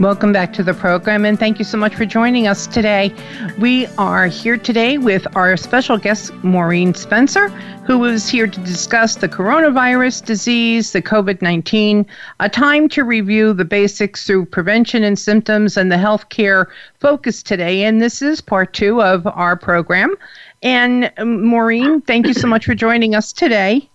[0.00, 3.14] Welcome back to the program, and thank you so much for joining us today.
[3.58, 7.48] We are here today with our special guest, Maureen Spencer,
[7.86, 12.04] who is here to discuss the coronavirus disease, the COVID 19,
[12.40, 16.66] a time to review the basics through prevention and symptoms and the healthcare
[17.00, 17.84] focus today.
[17.84, 20.14] And this is part two of our program.
[20.62, 23.88] And um, Maureen, thank you so much for joining us today.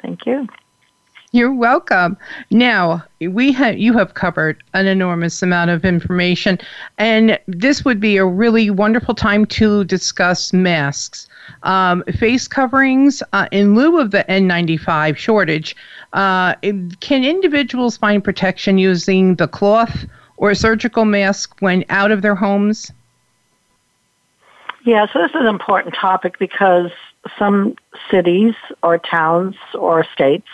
[0.00, 0.48] Thank you.
[1.34, 2.18] You're welcome.
[2.50, 6.58] Now, we have you have covered an enormous amount of information
[6.98, 11.28] and this would be a really wonderful time to discuss masks.
[11.62, 15.74] um, face coverings uh, in lieu of the N95 shortage.
[16.12, 16.54] Uh,
[17.00, 20.04] can individuals find protection using the cloth
[20.36, 22.92] or surgical mask when out of their homes?
[24.84, 26.90] Yeah, so this is an important topic because
[27.38, 27.74] some
[28.10, 30.48] cities or towns or states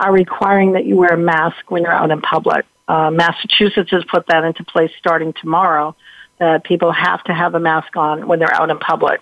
[0.00, 2.66] are requiring that you wear a mask when you're out in public.
[2.86, 5.96] Uh, Massachusetts has put that into place starting tomorrow
[6.38, 9.20] that people have to have a mask on when they're out in public.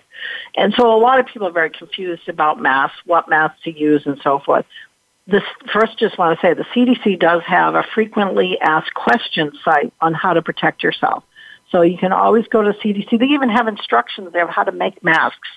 [0.55, 4.01] And so a lot of people are very confused about masks, what masks to use
[4.05, 4.65] and so forth.
[5.27, 9.93] This first just want to say the CDC does have a frequently asked questions site
[10.01, 11.23] on how to protect yourself.
[11.71, 13.17] So you can always go to CDC.
[13.19, 15.47] They even have instructions there of how to make masks.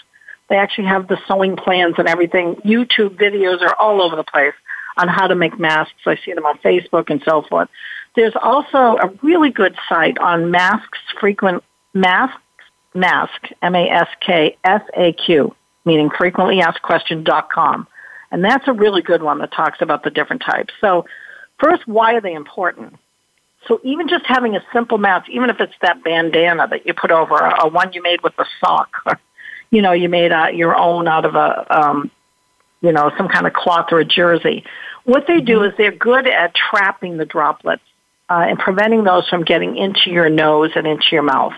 [0.48, 2.56] They actually have the sewing plans and everything.
[2.64, 4.54] YouTube videos are all over the place
[4.96, 5.94] on how to make masks.
[6.06, 7.68] I see them on Facebook and so forth.
[8.14, 11.62] There's also a really good site on masks frequent
[11.94, 12.40] masks
[12.94, 15.54] mask m a s k f a q
[15.84, 17.86] meaning frequently asked question dot com,
[18.30, 20.72] and that's a really good one that talks about the different types.
[20.80, 21.06] So
[21.58, 22.96] first, why are they important?
[23.68, 27.10] So even just having a simple mask, even if it's that bandana that you put
[27.10, 29.20] over, a, one you made with a sock, or
[29.70, 32.10] you know you made uh, your own out of a um,
[32.80, 34.64] you know some kind of cloth or a jersey.
[35.04, 35.70] What they do mm-hmm.
[35.70, 37.82] is they're good at trapping the droplets
[38.28, 41.54] uh, and preventing those from getting into your nose and into your mouth.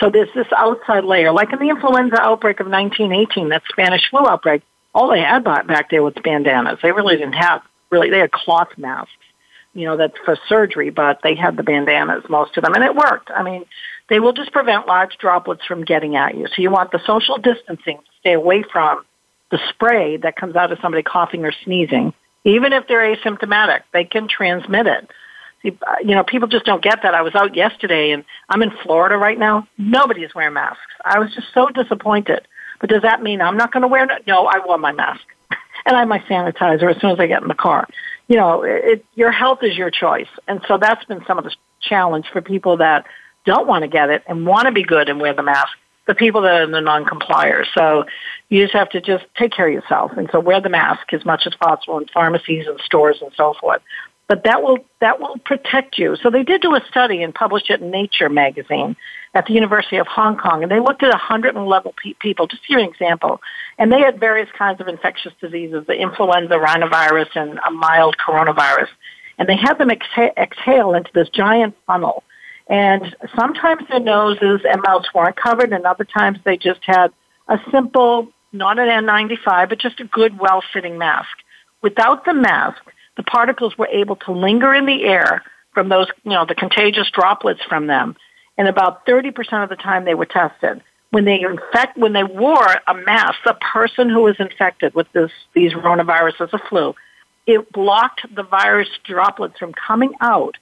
[0.00, 4.26] So there's this outside layer, like in the influenza outbreak of 1918, that Spanish flu
[4.26, 4.62] outbreak.
[4.94, 6.78] All they had back there was bandanas.
[6.82, 8.10] They really didn't have really.
[8.10, 9.10] They had cloth masks,
[9.72, 12.94] you know, that's for surgery, but they had the bandanas, most of them, and it
[12.94, 13.30] worked.
[13.30, 13.64] I mean,
[14.08, 16.46] they will just prevent large droplets from getting at you.
[16.46, 19.04] So you want the social distancing to stay away from
[19.50, 22.12] the spray that comes out of somebody coughing or sneezing.
[22.44, 25.10] Even if they're asymptomatic, they can transmit it
[25.64, 27.14] you know, people just don't get that.
[27.14, 29.66] I was out yesterday and I'm in Florida right now.
[29.78, 30.80] Nobody is wearing masks.
[31.04, 32.46] I was just so disappointed.
[32.80, 34.26] But does that mean I'm not going to wear it?
[34.26, 35.22] No, I wore my mask.
[35.86, 37.88] and I have my sanitizer as soon as I get in the car.
[38.28, 40.28] You know, it, your health is your choice.
[40.46, 43.06] And so that's been some of the challenge for people that
[43.46, 45.72] don't want to get it and want to be good and wear the mask.
[46.06, 47.68] The people that are the non-compliers.
[47.76, 48.04] So
[48.50, 50.12] you just have to just take care of yourself.
[50.16, 53.54] And so wear the mask as much as possible in pharmacies and stores and so
[53.60, 53.80] forth
[54.28, 56.16] but that will that will protect you.
[56.22, 58.96] So they did do a study and published it in Nature magazine
[59.34, 62.46] at the University of Hong Kong, and they looked at 111 pe- people.
[62.46, 63.40] Just to give you an example,
[63.78, 68.88] and they had various kinds of infectious diseases: the influenza, rhinovirus, and a mild coronavirus.
[69.36, 72.22] And they had them exha- exhale into this giant funnel.
[72.68, 77.12] And sometimes their noses and mouths weren't covered, and other times they just had
[77.48, 81.28] a simple, not an N95, but just a good, well-fitting mask.
[81.82, 82.82] Without the mask,
[83.16, 85.42] the particles were able to linger in the air
[85.74, 88.16] from those, you know, the contagious droplets from them.
[88.56, 90.82] And about 30% of the time they were tested.
[91.10, 95.30] When they infect, when they wore a mask, the person who was infected with this,
[95.54, 96.94] these coronaviruses, a flu,
[97.46, 100.56] it blocked the virus droplets from coming out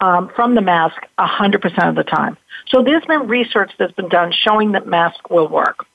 [0.00, 2.36] um, from the mask 100% of the time.
[2.68, 5.86] So there's been research that's been done showing that masks will work.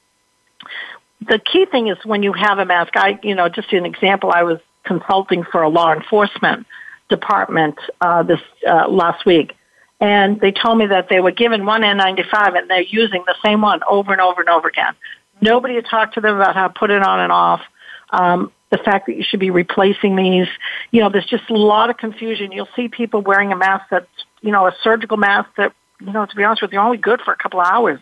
[1.28, 4.32] The key thing is when you have a mask, I, you know, just an example,
[4.34, 6.68] I was consulting for a law enforcement
[7.10, 9.54] department uh, this uh, last week,
[10.00, 13.62] and they told me that they were given one N95 and they're using the same
[13.62, 14.94] one over and over and over again.
[15.40, 17.62] Nobody had talked to them about how to put it on and off.
[18.10, 20.48] Um, the fact that you should be replacing these,
[20.90, 22.52] you know, there's just a lot of confusion.
[22.52, 24.08] You'll see people wearing a mask that's,
[24.42, 27.22] you know, a surgical mask that, you know, to be honest with you, only good
[27.22, 28.00] for a couple of hours,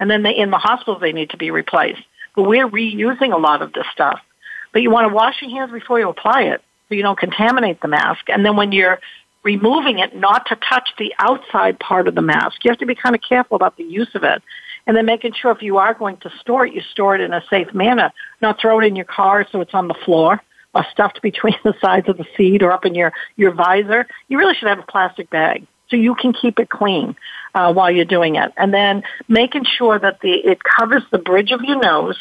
[0.00, 2.00] and then they, in the hospitals they need to be replaced.
[2.34, 4.18] But we're reusing a lot of this stuff.
[4.72, 7.82] But you want to wash your hands before you apply it so you don't contaminate
[7.82, 8.28] the mask.
[8.28, 8.98] And then when you're
[9.42, 12.64] removing it, not to touch the outside part of the mask.
[12.64, 14.42] You have to be kind of careful about the use of it.
[14.86, 17.32] And then making sure if you are going to store it, you store it in
[17.32, 18.12] a safe manner,
[18.44, 20.40] not throw it in your car so it's on the floor
[20.74, 24.06] or stuffed between the sides of the seat or up in your, your visor.
[24.28, 27.16] You really should have a plastic bag so you can keep it clean
[27.54, 28.52] uh, while you're doing it.
[28.56, 32.16] And then making sure that the, it covers the bridge of your nose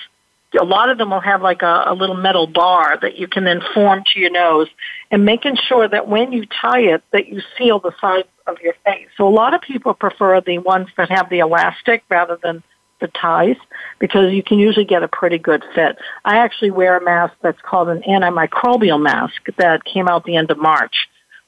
[0.59, 3.43] a lot of them will have like a, a little metal bar that you can
[3.43, 4.67] then form to your nose
[5.11, 8.73] and making sure that when you tie it that you seal the sides of your
[8.85, 9.07] face.
[9.17, 12.63] So a lot of people prefer the ones that have the elastic rather than
[13.03, 13.57] the ties
[13.99, 15.97] because you can usually get a pretty good fit.
[16.25, 20.49] I actually wear a mask that's called an antimicrobial mask that came out the end
[20.49, 20.95] of March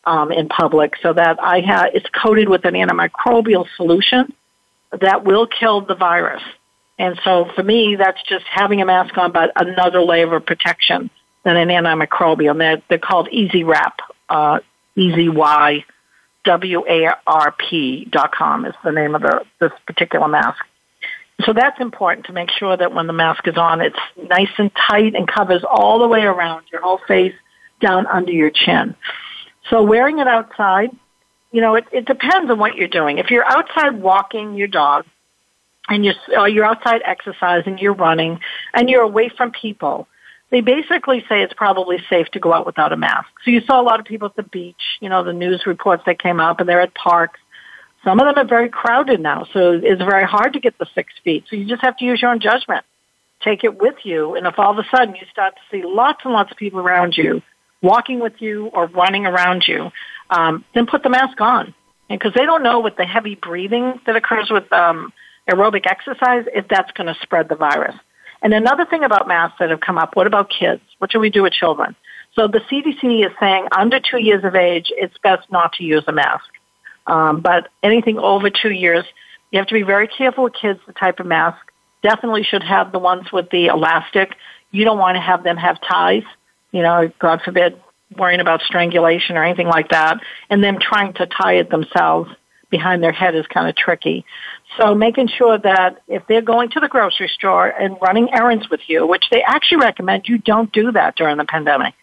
[0.03, 4.33] um, in public so that I have it's coated with an antimicrobial solution
[5.01, 6.43] that will kill the virus.
[6.99, 11.09] And so for me, that's just having a mask on, but another layer of protection
[11.43, 12.57] than an antimicrobial.
[12.57, 13.93] They're, they're called EasyWrap,
[14.29, 14.59] uh,
[14.95, 15.85] E-Z-Y-W-A-R-P
[18.11, 20.65] dot com is the name of the, this particular mask.
[21.43, 24.71] So that's important to make sure that when the mask is on, it's nice and
[24.87, 27.35] tight and covers all the way around your whole face
[27.81, 28.95] down under your chin.
[29.69, 30.91] So wearing it outside,
[31.51, 33.17] you know, it, it depends on what you're doing.
[33.17, 35.05] If you're outside walking your dog
[35.89, 38.39] and you're, or uh, you're outside exercising, you're running,
[38.73, 40.07] and you're away from people,
[40.51, 43.27] they basically say it's probably safe to go out without a mask.
[43.43, 46.03] So you saw a lot of people at the beach, you know, the news reports
[46.05, 47.39] that came up, and they're at parks
[48.05, 51.11] some of them are very crowded now, so it's very hard to get the six
[51.23, 51.43] feet.
[51.49, 52.85] So you just have to use your own judgment.
[53.43, 56.21] Take it with you, and if all of a sudden you start to see lots
[56.23, 57.41] and lots of people around you
[57.81, 59.91] walking with you or running around you,
[60.29, 61.73] um, then put the mask on.
[62.09, 65.11] Because they don't know with the heavy breathing that occurs with um,
[65.49, 67.95] aerobic exercise if that's going to spread the virus.
[68.41, 70.81] And another thing about masks that have come up, what about kids?
[70.99, 71.95] What should we do with children?
[72.35, 76.03] So the CDC is saying under two years of age, it's best not to use
[76.07, 76.45] a mask.
[77.07, 79.05] Um, but anything over two years,
[79.51, 81.57] you have to be very careful with kids, the type of mask.
[82.01, 84.35] Definitely should have the ones with the elastic.
[84.71, 86.23] You don't want to have them have ties,
[86.71, 87.81] you know, God forbid,
[88.17, 90.19] worrying about strangulation or anything like that.
[90.49, 92.29] And them trying to tie it themselves
[92.69, 94.25] behind their head is kind of tricky.
[94.77, 98.81] So making sure that if they're going to the grocery store and running errands with
[98.87, 101.93] you, which they actually recommend you don't do that during the pandemic.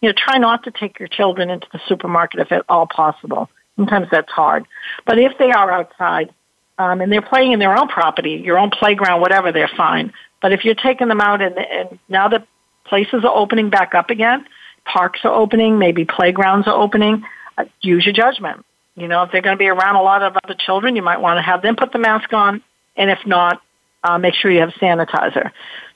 [0.00, 3.48] You know, try not to take your children into the supermarket if at all possible.
[3.76, 4.66] Sometimes that's hard.
[5.06, 6.32] But if they are outside
[6.78, 10.12] um, and they're playing in their own property, your own playground, whatever, they're fine.
[10.40, 12.46] But if you're taking them out and, and now that
[12.84, 14.44] places are opening back up again,
[14.84, 17.24] parks are opening, maybe playgrounds are opening,
[17.56, 18.64] uh, use your judgment.
[18.96, 21.20] You know, if they're going to be around a lot of other children, you might
[21.20, 22.62] want to have them put the mask on,
[22.96, 23.62] and if not,
[24.04, 25.50] uh, make sure you have sanitizer.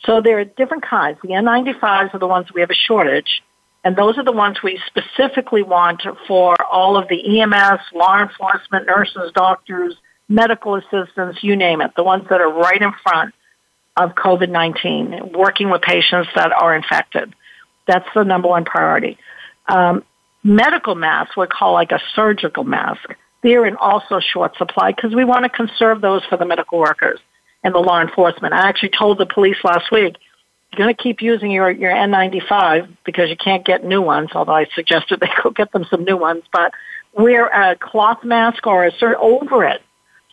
[0.04, 1.18] So there are different kinds.
[1.22, 3.42] The N95s are the ones we have a shortage,
[3.86, 8.84] and those are the ones we specifically want for all of the EMS, law enforcement,
[8.84, 9.94] nurses, doctors,
[10.28, 13.32] medical assistants, you name it, the ones that are right in front
[13.96, 17.32] of COVID-19, working with patients that are infected.
[17.86, 19.18] That's the number one priority.
[19.68, 20.02] Um,
[20.42, 23.08] medical masks, we call like a surgical mask.
[23.44, 27.20] They're in also short supply because we want to conserve those for the medical workers
[27.62, 28.52] and the law enforcement.
[28.52, 30.16] I actually told the police last week,
[30.76, 34.66] going to keep using your, your N95 because you can't get new ones, although I
[34.74, 36.72] suggested they go get them some new ones, but
[37.12, 39.82] wear a cloth mask or a cert over it.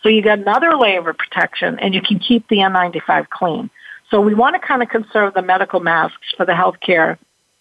[0.01, 3.69] So you get another layer of protection and you can keep the N95 clean.
[4.11, 7.17] So we want to kind of conserve the medical masks for the healthcare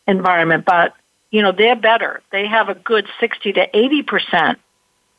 [0.06, 0.94] environment, but
[1.30, 2.20] you know, they're better.
[2.30, 4.56] They have a good 60 to 80%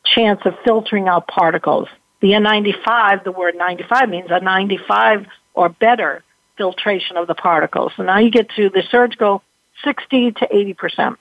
[0.04, 1.88] chance of filtering out particles.
[2.20, 6.22] The N95, the word 95 means a 95 or better
[6.56, 7.92] filtration of the particles.
[7.96, 9.42] So now you get to the surgical
[9.84, 11.16] 60 to 80%.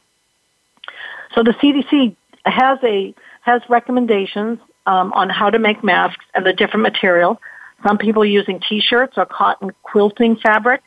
[1.36, 2.16] So the CDC
[2.46, 7.42] has a has recommendations um, on how to make masks and the different material.
[7.86, 10.82] Some people are using t-shirts or cotton quilting fabric,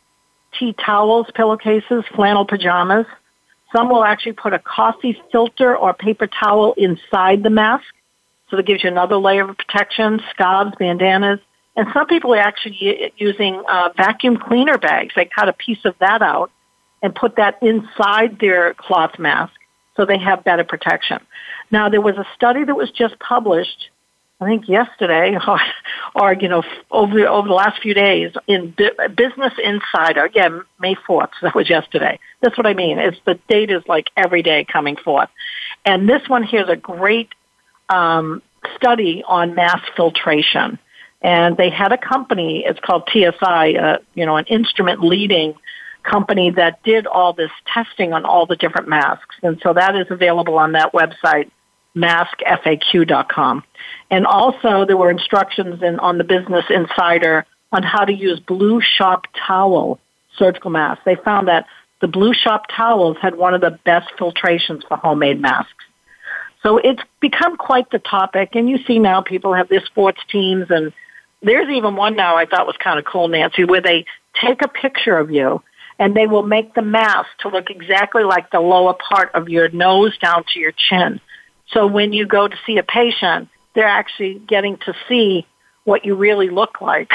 [0.59, 3.07] tea towels, pillowcases, flannel pajamas.
[3.75, 7.85] Some will actually put a coffee filter or paper towel inside the mask,
[8.49, 10.21] so that gives you another layer of protection.
[10.31, 11.41] Scarves, bandanas,
[11.77, 15.13] and some people are actually using uh, vacuum cleaner bags.
[15.15, 16.51] They cut a piece of that out
[17.03, 19.53] and put that inside their cloth mask
[19.97, 21.19] so they have better protection.
[21.71, 23.91] Now, there was a study that was just published,
[24.41, 25.61] I think yesterday, or,
[26.15, 28.75] or you know, over over the last few days in
[29.15, 30.25] Business Insider.
[30.25, 31.31] Again, May fourth.
[31.41, 32.19] So that was yesterday.
[32.41, 32.99] That's what I mean.
[32.99, 35.29] It's the data is like every day coming forth,
[35.85, 37.29] and this one here is a great
[37.89, 38.43] um,
[38.77, 40.79] study on mass filtration
[41.27, 42.63] and they had a company.
[42.65, 45.55] It's called TSI, uh, you know, an instrument leading
[46.05, 50.07] company that did all this testing on all the different masks, and so that is
[50.09, 51.51] available on that website,
[51.97, 53.65] maskfaq.com.
[54.09, 58.81] And also, there were instructions in on the Business Insider on how to use Blue
[58.81, 59.99] Shop towel
[60.39, 61.03] surgical masks.
[61.05, 61.67] They found that
[62.01, 65.73] the Blue Shop towels had one of the best filtrations for homemade masks.
[66.63, 70.67] So it's become quite the topic, and you see now people have their sports teams
[70.71, 70.93] and
[71.43, 74.07] there's even one now I thought was kind of cool, Nancy, where they
[74.41, 75.63] take a picture of you
[75.99, 79.69] and they will make the mask to look exactly like the lower part of your
[79.69, 81.21] nose down to your chin.
[81.69, 85.47] So when you go to see a patient, they're actually getting to see
[85.85, 87.13] what you really look like.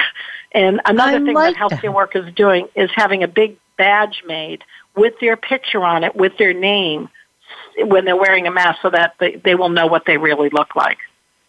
[0.51, 1.93] And another I thing like that healthcare that.
[1.93, 4.63] workers are doing is having a big badge made
[4.95, 7.09] with their picture on it, with their name,
[7.77, 10.75] when they're wearing a mask so that they, they will know what they really look
[10.75, 10.97] like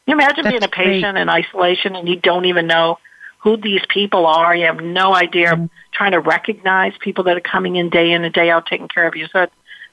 [0.06, 1.22] you imagine That's being a patient great.
[1.22, 2.98] in isolation and you don't even know
[3.38, 4.54] who these people are?
[4.54, 5.54] You have no idea.
[5.54, 5.66] Mm-hmm.
[5.92, 9.06] Trying to recognize people that are coming in day in and day out taking care
[9.06, 9.26] of you.
[9.28, 9.46] So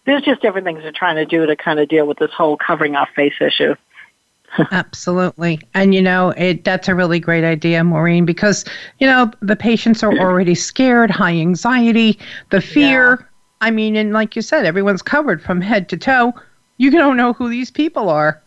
[0.06, 2.58] there's just different things they're trying to do to kind of deal with this whole
[2.58, 3.76] covering our face issue.
[4.72, 5.60] Absolutely.
[5.74, 8.66] And you know, it that's a really great idea, Maureen, because
[9.00, 12.18] you know, the patients are already scared, high anxiety,
[12.50, 13.18] the fear.
[13.20, 13.26] Yeah.
[13.62, 16.34] I mean, and like you said, everyone's covered from head to toe.
[16.78, 18.42] You don't know who these people are.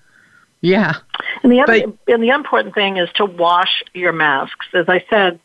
[0.63, 0.95] Yeah.
[1.43, 4.67] And the other but, and the important thing is to wash your masks.
[4.73, 5.41] As I said,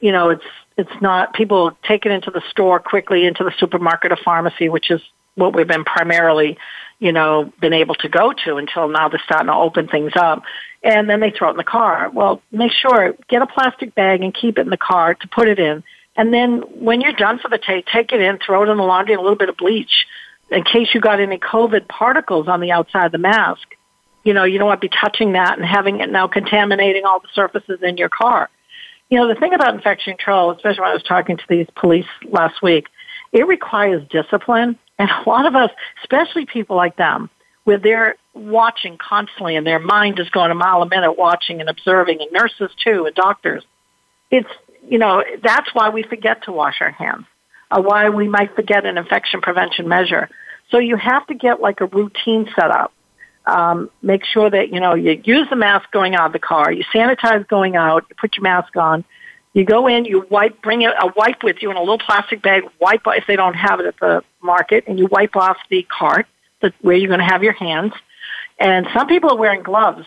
[0.00, 0.44] you know, it's
[0.78, 4.90] it's not people take it into the store quickly into the supermarket or pharmacy, which
[4.90, 5.02] is
[5.34, 6.56] what we've been primarily
[7.00, 10.42] you know, been able to go to until now they're starting to open things up.
[10.84, 12.10] And then they throw it in the car.
[12.10, 15.48] Well, make sure, get a plastic bag and keep it in the car to put
[15.48, 15.82] it in.
[16.16, 18.82] And then when you're done for the day, take it in, throw it in the
[18.82, 20.06] laundry, and a little bit of bleach
[20.50, 23.69] in case you got any COVID particles on the outside of the mask.
[24.22, 27.20] You know, you don't want to be touching that and having it now contaminating all
[27.20, 28.50] the surfaces in your car.
[29.08, 32.06] You know, the thing about infection control, especially when I was talking to these police
[32.30, 32.86] last week,
[33.32, 35.70] it requires discipline and a lot of us,
[36.02, 37.30] especially people like them,
[37.64, 41.70] where they're watching constantly and their mind is going a mile a minute watching and
[41.70, 43.64] observing, and nurses too, and doctors.
[44.30, 44.48] It's,
[44.86, 47.26] you know, that's why we forget to wash our hands,
[47.70, 50.28] or why we might forget an infection prevention measure.
[50.70, 52.92] So you have to get like a routine set up.
[53.46, 56.70] Um, make sure that, you know, you use the mask going out of the car,
[56.70, 59.02] you sanitize going out, you put your mask on,
[59.54, 62.64] you go in, you wipe, bring a, wipe with you in a little plastic bag,
[62.80, 66.26] wipe if they don't have it at the market, and you wipe off the cart
[66.60, 67.92] the, where you're going to have your hands.
[68.58, 70.06] And some people are wearing gloves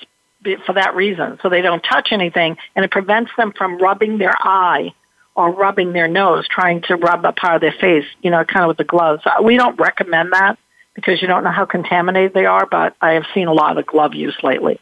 [0.65, 4.35] for that reason, so they don't touch anything, and it prevents them from rubbing their
[4.39, 4.93] eye
[5.35, 8.63] or rubbing their nose, trying to rub a part of their face, you know, kind
[8.63, 9.23] of with the gloves.
[9.41, 10.59] We don't recommend that
[10.95, 13.85] because you don't know how contaminated they are, but I have seen a lot of
[13.85, 14.79] glove use lately.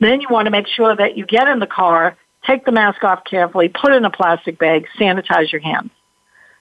[0.00, 3.04] Then you want to make sure that you get in the car take the mask
[3.04, 5.90] off carefully, put it in a plastic bag, sanitize your hands.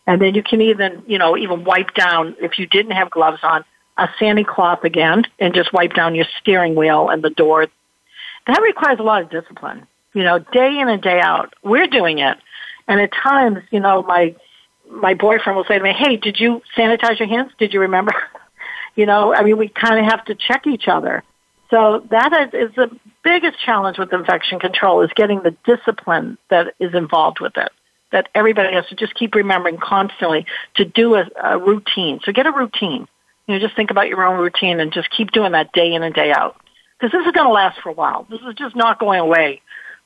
[0.06, 3.40] And then you can even, you know, even wipe down, if you didn't have gloves
[3.44, 3.64] on,
[3.98, 7.68] a Sani-Cloth again and just wipe down your steering wheel and the door.
[8.46, 11.54] That requires a lot of discipline, you know, day in and day out.
[11.64, 12.38] We're doing it.
[12.88, 14.36] And at times, you know, my,
[14.90, 17.52] my boyfriend will say to me, hey, did you sanitize your hands?
[17.58, 18.14] Did you remember?
[18.98, 21.24] you know, I mean, we kind of have to check each other.
[21.70, 22.90] So that is, is the
[23.24, 27.70] biggest challenge with infection control is getting the discipline that is involved with it.
[28.12, 30.46] That everybody has to just keep remembering constantly
[30.76, 32.22] to do a, a routine.
[32.24, 33.08] So get a routine.
[33.46, 36.04] You know, just think about your own routine and just keep doing that day in
[36.04, 36.60] and day out.
[37.00, 38.26] Because this is going to last for a while.
[38.30, 39.62] This is just not going away,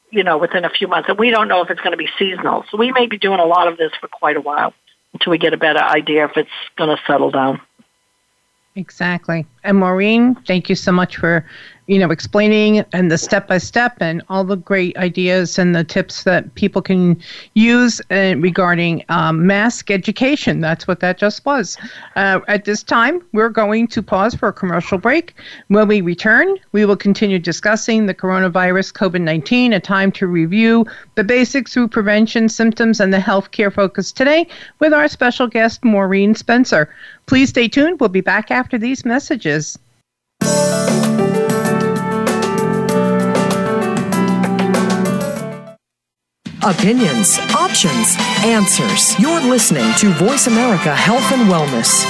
[0.10, 1.08] you know, within a few months.
[1.08, 2.66] And we don't know if it's going to be seasonal.
[2.70, 4.74] So we may be doing a lot of this for quite a while
[5.14, 7.62] until we get a better idea if it's going to settle down.
[8.76, 9.46] Exactly.
[9.64, 11.46] And Maureen, thank you so much for
[11.88, 15.84] you know, explaining and the step by step and all the great ideas and the
[15.84, 17.20] tips that people can
[17.54, 20.62] use uh, regarding um, mask education.
[20.62, 21.78] That's what that just was.
[22.16, 25.34] Uh, at this time, we're going to pause for a commercial break.
[25.68, 30.86] When we return, we will continue discussing the coronavirus COVID 19, a time to review
[31.16, 34.48] the basics through prevention, symptoms, and the healthcare focus today
[34.80, 36.94] with our special guest, Maureen Spencer.
[37.26, 38.00] Please stay tuned.
[38.00, 39.78] We'll be back after these messages.
[46.64, 49.20] Opinions, options, answers.
[49.20, 52.06] You're listening to Voice America Health and Wellness.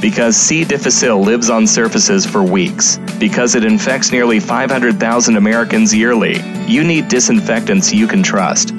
[0.00, 0.64] Because C.
[0.64, 7.08] difficile lives on surfaces for weeks, because it infects nearly 500,000 Americans yearly, you need
[7.08, 8.72] disinfectants you can trust.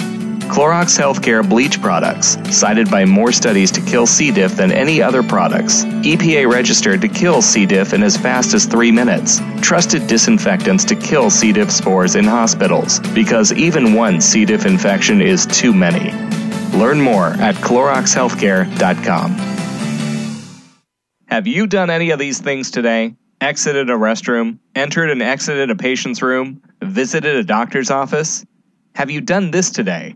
[0.50, 4.32] Clorox Healthcare bleach products, cited by more studies to kill C.
[4.32, 5.84] diff than any other products.
[5.86, 7.68] EPA registered to kill C.
[7.68, 9.40] diff in as fast as three minutes.
[9.62, 11.52] Trusted disinfectants to kill C.
[11.52, 14.44] diff spores in hospitals, because even one C.
[14.44, 16.12] diff infection is too many.
[16.76, 19.32] Learn more at CloroxHealthcare.com.
[21.28, 23.16] Have you done any of these things today?
[23.40, 28.44] Exited a restroom, entered and exited a patient's room, visited a doctor's office?
[28.96, 30.16] Have you done this today?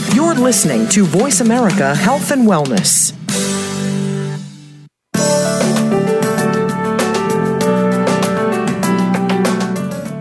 [0.21, 3.11] You're listening to Voice America Health and Wellness.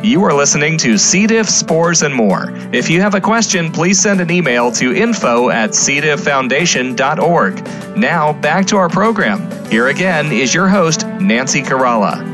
[0.03, 1.27] You are listening to C.
[1.27, 2.47] diff, spores, and more.
[2.73, 7.99] If you have a question, please send an email to info at cdifffoundation.org.
[7.99, 9.67] Now, back to our program.
[9.67, 12.25] Here again is your host, Nancy Caralla.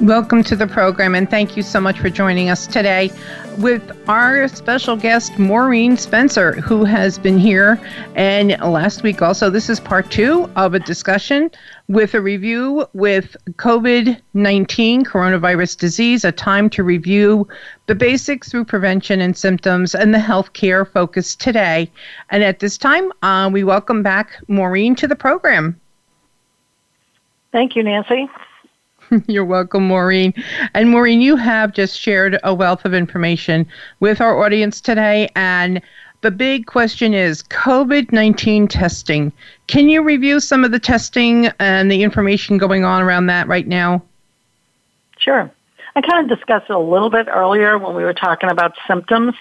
[0.00, 3.10] Welcome to the program, and thank you so much for joining us today
[3.58, 7.80] with our special guest, Maureen Spencer, who has been here.
[8.14, 11.50] And last week, also, this is part two of a discussion
[11.88, 17.48] with a review with COVID 19, coronavirus disease, a time to review
[17.86, 21.90] the basics through prevention and symptoms and the healthcare focus today.
[22.30, 25.80] And at this time, uh, we welcome back Maureen to the program.
[27.50, 28.28] Thank you, Nancy.
[29.26, 30.34] You're welcome, Maureen.
[30.74, 33.66] And Maureen, you have just shared a wealth of information
[34.00, 35.28] with our audience today.
[35.36, 35.80] And
[36.20, 39.32] the big question is COVID 19 testing.
[39.66, 43.66] Can you review some of the testing and the information going on around that right
[43.66, 44.02] now?
[45.18, 45.50] Sure.
[45.94, 49.34] I kind of discussed it a little bit earlier when we were talking about symptoms,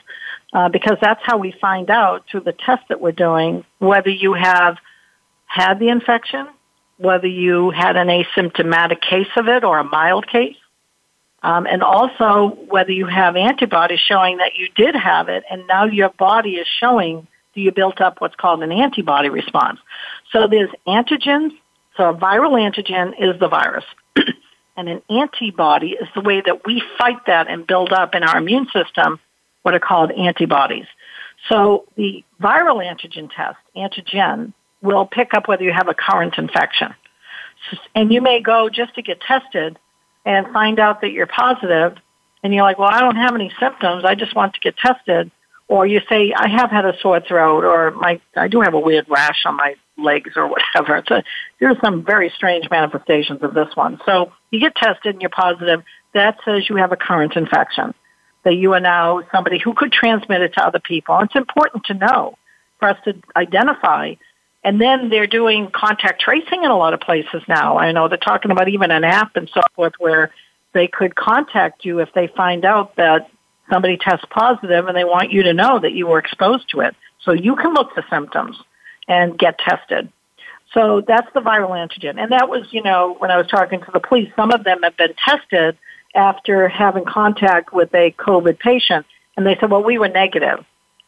[0.54, 4.34] uh, because that's how we find out through the test that we're doing whether you
[4.34, 4.78] have
[5.46, 6.48] had the infection
[6.98, 10.58] whether you had an asymptomatic case of it or a mild case,
[11.44, 15.86] um, and also whether you have antibodies showing that you did have it, and now
[15.86, 19.80] your body is showing that you built up what's called an antibody response.
[20.32, 21.52] So there's antigens.
[21.96, 23.86] So a viral antigen is the virus.
[24.78, 28.38] and an antibody is the way that we fight that and build up in our
[28.38, 29.20] immune system
[29.62, 30.86] what are called antibodies.
[31.50, 36.94] So the viral antigen test, antigen, will pick up whether you have a current infection.
[37.96, 39.78] And you may go just to get tested
[40.26, 41.98] and find out that you're positive
[42.44, 44.04] and you're like, well, I don't have any symptoms.
[44.06, 45.32] I just want to get tested.
[45.68, 48.80] Or you say, I have had a sore throat or my, I do have a
[48.80, 51.04] weird rash on my legs or whatever.
[51.08, 51.22] So
[51.60, 54.00] there's some very strange manifestations of this one.
[54.06, 55.84] So you get tested and you're positive.
[56.14, 57.94] That says you have a current infection.
[58.44, 61.20] That you are now somebody who could transmit it to other people.
[61.20, 62.38] It's important to know
[62.80, 64.14] for us to identify
[64.68, 67.78] and then they're doing contact tracing in a lot of places now.
[67.78, 70.30] I know they're talking about even an app and so forth where
[70.74, 73.32] they could contact you if they find out that
[73.72, 76.94] somebody tests positive and they want you to know that you were exposed to it.
[77.24, 78.58] So you can look for symptoms
[79.08, 80.12] and get tested.
[80.74, 82.22] So that's the viral antigen.
[82.22, 84.84] And that was, you know, when I was talking to the police, some of them
[84.84, 85.78] have been tested
[86.14, 89.06] after having contact with a COVID patient.
[89.38, 90.58] And they said, well, we were negative.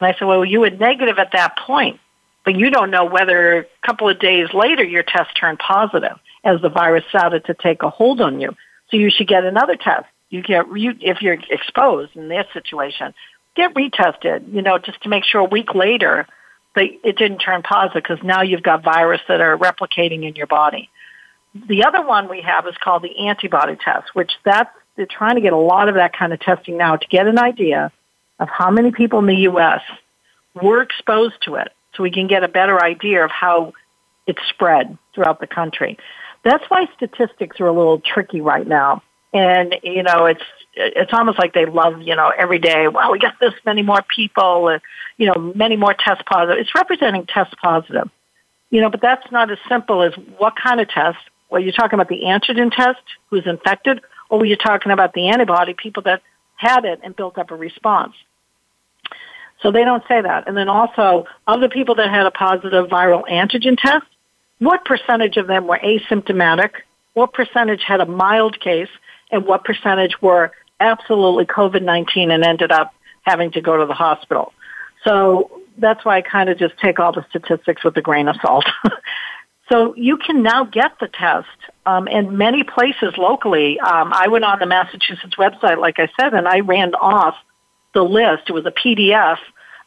[0.00, 2.00] And I said, well, you were negative at that point
[2.44, 6.60] but you don't know whether a couple of days later your test turned positive as
[6.60, 8.56] the virus started to take a hold on you.
[8.90, 10.06] So you should get another test.
[10.30, 13.14] You get you, if you're exposed in this situation,
[13.56, 14.52] get retested.
[14.52, 16.26] You know, just to make sure a week later
[16.76, 20.46] that it didn't turn positive because now you've got virus that are replicating in your
[20.46, 20.88] body.
[21.68, 25.40] The other one we have is called the antibody test, which that's they're trying to
[25.40, 27.92] get a lot of that kind of testing now to get an idea
[28.38, 29.80] of how many people in the U.S.
[30.54, 33.72] were exposed to it so we can get a better idea of how
[34.26, 35.98] it's spread throughout the country.
[36.44, 39.02] That's why statistics are a little tricky right now.
[39.32, 40.42] And, you know, it's,
[40.74, 44.02] it's almost like they love, you know, every day, wow, we got this many more
[44.14, 44.78] people, uh,
[45.18, 46.58] you know, many more test positive.
[46.60, 48.10] It's representing test positive.
[48.70, 51.18] You know, but that's not as simple as what kind of test.
[51.50, 55.28] Well, you're talking about the antigen test, who's infected, or were you talking about the
[55.28, 56.22] antibody, people that
[56.56, 58.14] had it and built up a response?
[59.62, 60.48] So they don't say that.
[60.48, 64.06] And then also, of the people that had a positive viral antigen test,
[64.58, 66.70] what percentage of them were asymptomatic?
[67.14, 68.88] What percentage had a mild case?
[69.30, 74.52] And what percentage were absolutely COVID-19 and ended up having to go to the hospital?
[75.04, 78.36] So that's why I kind of just take all the statistics with a grain of
[78.42, 78.66] salt.
[79.68, 81.48] so you can now get the test
[81.86, 83.78] um, in many places locally.
[83.80, 87.36] Um, I went on the Massachusetts website, like I said, and I ran off
[87.94, 88.44] the list.
[88.48, 89.38] It was a PDF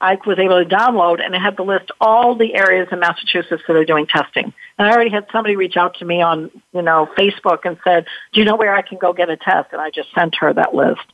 [0.04, 3.64] I was able to download, and it had the list all the areas in Massachusetts
[3.66, 4.54] that are doing testing.
[4.78, 8.06] And I already had somebody reach out to me on, you know, Facebook and said,
[8.34, 10.52] "Do you know where I can go get a test?" And I just sent her
[10.52, 11.06] that list.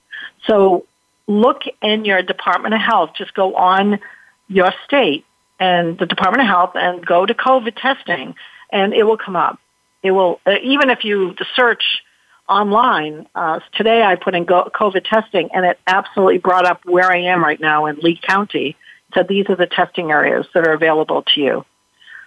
[0.48, 0.88] So
[1.28, 3.12] look in your Department of Health.
[3.16, 4.00] Just go on
[4.48, 5.24] your state
[5.60, 8.34] and the Department of Health and go to COVID testing,
[8.72, 9.60] and it will come up.
[10.02, 12.02] It will uh, even if you search
[12.50, 13.28] online.
[13.36, 17.44] Uh, today I put in COVID testing and it absolutely brought up where I am
[17.44, 18.76] right now in Lee County.
[19.14, 21.66] So these are the testing areas that are available to you.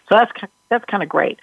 [0.09, 0.33] So that's,
[0.71, 1.41] that's kind of great.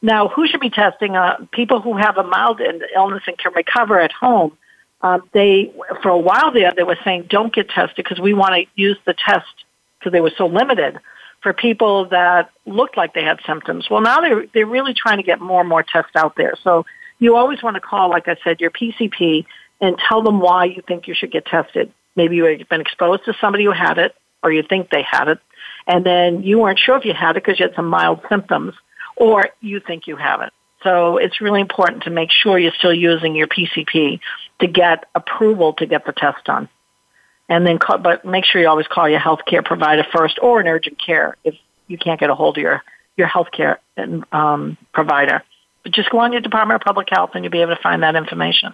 [0.00, 1.16] Now, who should be testing?
[1.16, 2.60] Uh, people who have a mild
[2.94, 4.56] illness and can recover at home.
[5.00, 8.54] Uh, they, for a while there, they were saying don't get tested because we want
[8.54, 9.46] to use the test
[9.98, 10.98] because they were so limited
[11.42, 13.88] for people that looked like they had symptoms.
[13.90, 16.54] Well, now they're, they're really trying to get more and more tests out there.
[16.62, 16.84] So
[17.22, 19.46] you always want to call, like I said, your PCP
[19.80, 21.92] and tell them why you think you should get tested.
[22.16, 25.38] Maybe you've been exposed to somebody who had it, or you think they had it,
[25.86, 28.74] and then you weren't sure if you had it because you had some mild symptoms,
[29.16, 30.52] or you think you have it.
[30.82, 34.18] So it's really important to make sure you're still using your PCP
[34.60, 36.68] to get approval to get the test done.
[37.48, 40.66] And then, call, but make sure you always call your healthcare provider first or an
[40.66, 41.54] urgent care if
[41.86, 42.82] you can't get a hold of your,
[43.16, 43.76] your healthcare
[44.32, 45.44] um, provider.
[45.82, 48.02] But just go on your Department of Public Health and you'll be able to find
[48.02, 48.72] that information.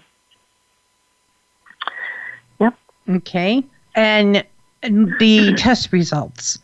[2.61, 2.75] Yep.
[3.09, 3.65] Okay.
[3.95, 4.45] And
[4.83, 6.59] the test results.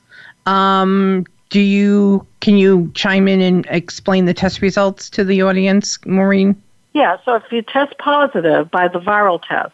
[0.46, 5.98] Um, do you can you chime in and explain the test results to the audience,
[6.04, 6.60] Maureen?
[6.92, 7.18] Yeah.
[7.24, 9.72] So if you test positive by the viral test,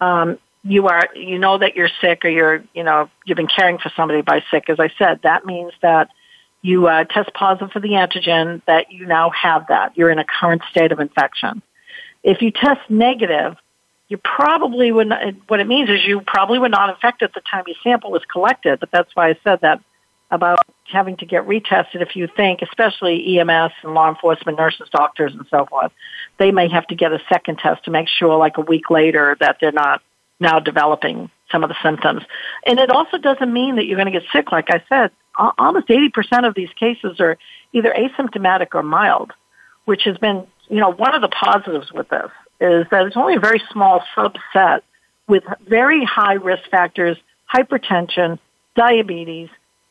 [0.00, 3.78] um, you are you know that you're sick or you're you know you've been caring
[3.78, 4.70] for somebody by sick.
[4.70, 6.08] As I said, that means that
[6.62, 10.24] you uh, test positive for the antigen that you now have that you're in a
[10.24, 11.60] current state of infection.
[12.22, 13.56] If you test negative,
[14.08, 15.08] you probably would.
[15.08, 18.12] Not, what it means is you probably were not infected at the time your sample
[18.12, 18.78] was collected.
[18.78, 19.82] But that's why I said that
[20.30, 25.32] about having to get retested if you think, especially EMS and law enforcement, nurses, doctors,
[25.34, 25.92] and so forth,
[26.38, 29.36] they may have to get a second test to make sure, like a week later,
[29.40, 30.00] that they're not
[30.38, 32.22] now developing some of the symptoms.
[32.66, 34.52] And it also doesn't mean that you're going to get sick.
[34.52, 37.38] Like I said, almost 80% of these cases are
[37.72, 39.32] either asymptomatic or mild,
[39.84, 42.30] which has been, you know, one of the positives with this
[42.60, 44.82] is that it's only a very small subset
[45.28, 47.16] with very high risk factors,
[47.52, 48.38] hypertension,
[48.76, 49.48] diabetes,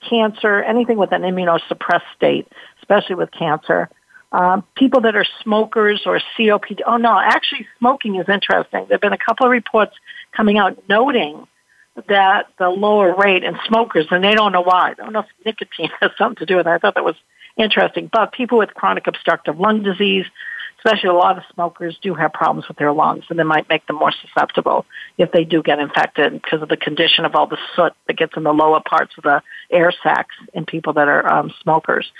[0.10, 2.48] cancer, anything with an immunosuppressed state,
[2.82, 3.90] especially with cancer.
[4.32, 6.82] Um, people that are smokers or COPD.
[6.88, 8.86] Oh no, actually smoking is interesting.
[8.88, 9.94] There have been a couple of reports
[10.32, 11.48] coming out noting
[12.08, 14.92] that the lower rate in smokers, and they don't know why.
[14.92, 16.70] I don't know if nicotine has something to do with it.
[16.70, 17.16] I thought that was
[17.58, 18.10] interesting.
[18.12, 20.26] But people with chronic obstructive lung disease,
[20.84, 23.86] especially a lot of smokers do have problems with their lungs and they might make
[23.86, 24.86] them more susceptible
[25.18, 28.36] if they do get infected because of the condition of all the soot that gets
[28.36, 32.12] in the lower parts of the air sacs in people that are um, smokers.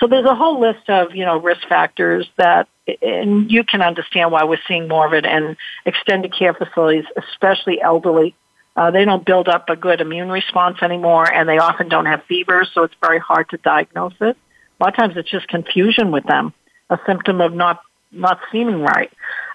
[0.00, 2.68] So there's a whole list of, you know, risk factors that,
[3.02, 7.82] and you can understand why we're seeing more of it in extended care facilities, especially
[7.82, 8.34] elderly.
[8.78, 12.22] Uh, they don't build up a good immune response anymore and they often don't have
[12.28, 14.36] fevers, so it's very hard to diagnose it.
[14.78, 16.54] A lot of times it's just confusion with them,
[16.88, 17.80] a symptom of not
[18.12, 19.10] not seeming right.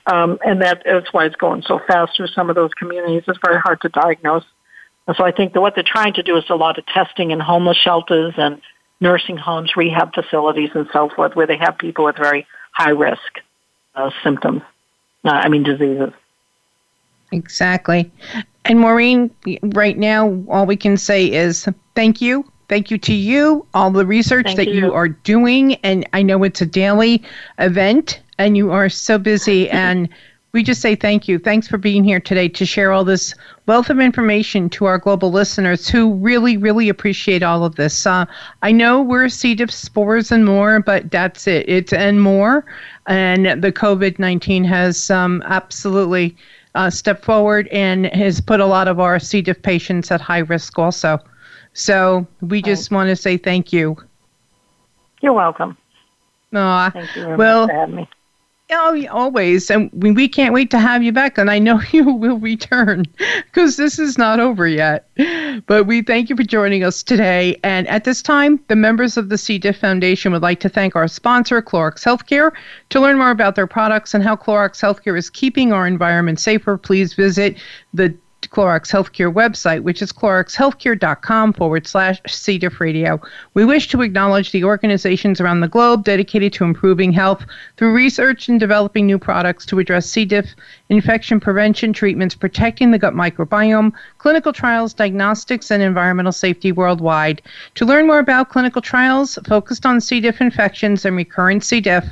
[0.06, 3.24] Um, and that's why it's going so fast through some of those communities.
[3.26, 4.44] It's very hard to diagnose.
[5.08, 7.32] And so I think that what they're trying to do is a lot of testing
[7.32, 8.62] in homeless shelters and
[9.00, 13.40] nursing homes, rehab facilities, and so forth, where they have people with very high risk
[13.96, 14.64] uh, symptoms.
[15.24, 16.12] Uh, I mean, diseases.
[17.34, 18.12] Exactly.
[18.66, 19.30] And Maureen,
[19.62, 24.06] right now, all we can say is thank you Thank you to you, all the
[24.06, 24.86] research Thank that you.
[24.86, 24.94] you.
[24.94, 25.76] are doing.
[25.84, 27.22] And I know it's a daily
[27.60, 29.70] event and you are so busy.
[29.70, 30.10] and
[30.54, 31.40] we just say thank you.
[31.40, 33.34] Thanks for being here today to share all this
[33.66, 38.06] wealth of information to our global listeners who really, really appreciate all of this.
[38.06, 38.26] Uh,
[38.62, 39.56] I know we're a C.
[39.56, 41.68] diff spores and more, but that's it.
[41.68, 42.66] It's and more.
[43.08, 46.36] And the COVID 19 has um, absolutely
[46.76, 49.42] uh, stepped forward and has put a lot of our C.
[49.42, 51.20] diff patients at high risk also.
[51.74, 53.98] So we just want to say thank you.
[55.22, 55.78] You're welcome.
[56.54, 58.10] Aw, thank you very well, much for having me.
[58.76, 59.70] Oh, always.
[59.70, 61.38] And we, can't wait to have you back.
[61.38, 63.06] And I know you will return
[63.46, 65.08] because this is not over yet.
[65.68, 67.58] But we thank you for joining us today.
[67.64, 69.58] And at this time, the members of the C.
[69.58, 72.52] diff Foundation would like to thank our sponsor, Clorox Healthcare.
[72.90, 76.78] To learn more about their products and how Clorox Healthcare is keeping our environment safer,
[76.78, 77.58] please visit
[77.94, 78.16] the
[78.54, 82.60] Clorox Healthcare website, which is cloroxhealthcare.com forward slash C.
[82.60, 83.20] diff radio.
[83.56, 87.44] We wish to acknowledge the organizations around the globe dedicated to improving health
[87.78, 90.24] through research and developing new products to address C.
[90.24, 90.54] diff,
[90.90, 97.42] infection prevention, treatments, protecting the gut microbiome, clinical trials, diagnostics, and environmental safety worldwide.
[97.76, 100.20] To learn more about clinical trials focused on C.
[100.20, 101.82] diff infections and recurrent C.
[101.82, 102.06] diff,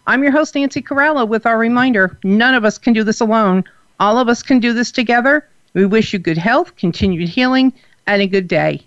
[0.09, 3.63] I'm your host, Nancy Caralla, with our reminder none of us can do this alone.
[4.01, 5.47] All of us can do this together.
[5.75, 7.75] We wish you good health, continued healing,
[8.07, 8.87] and a good day.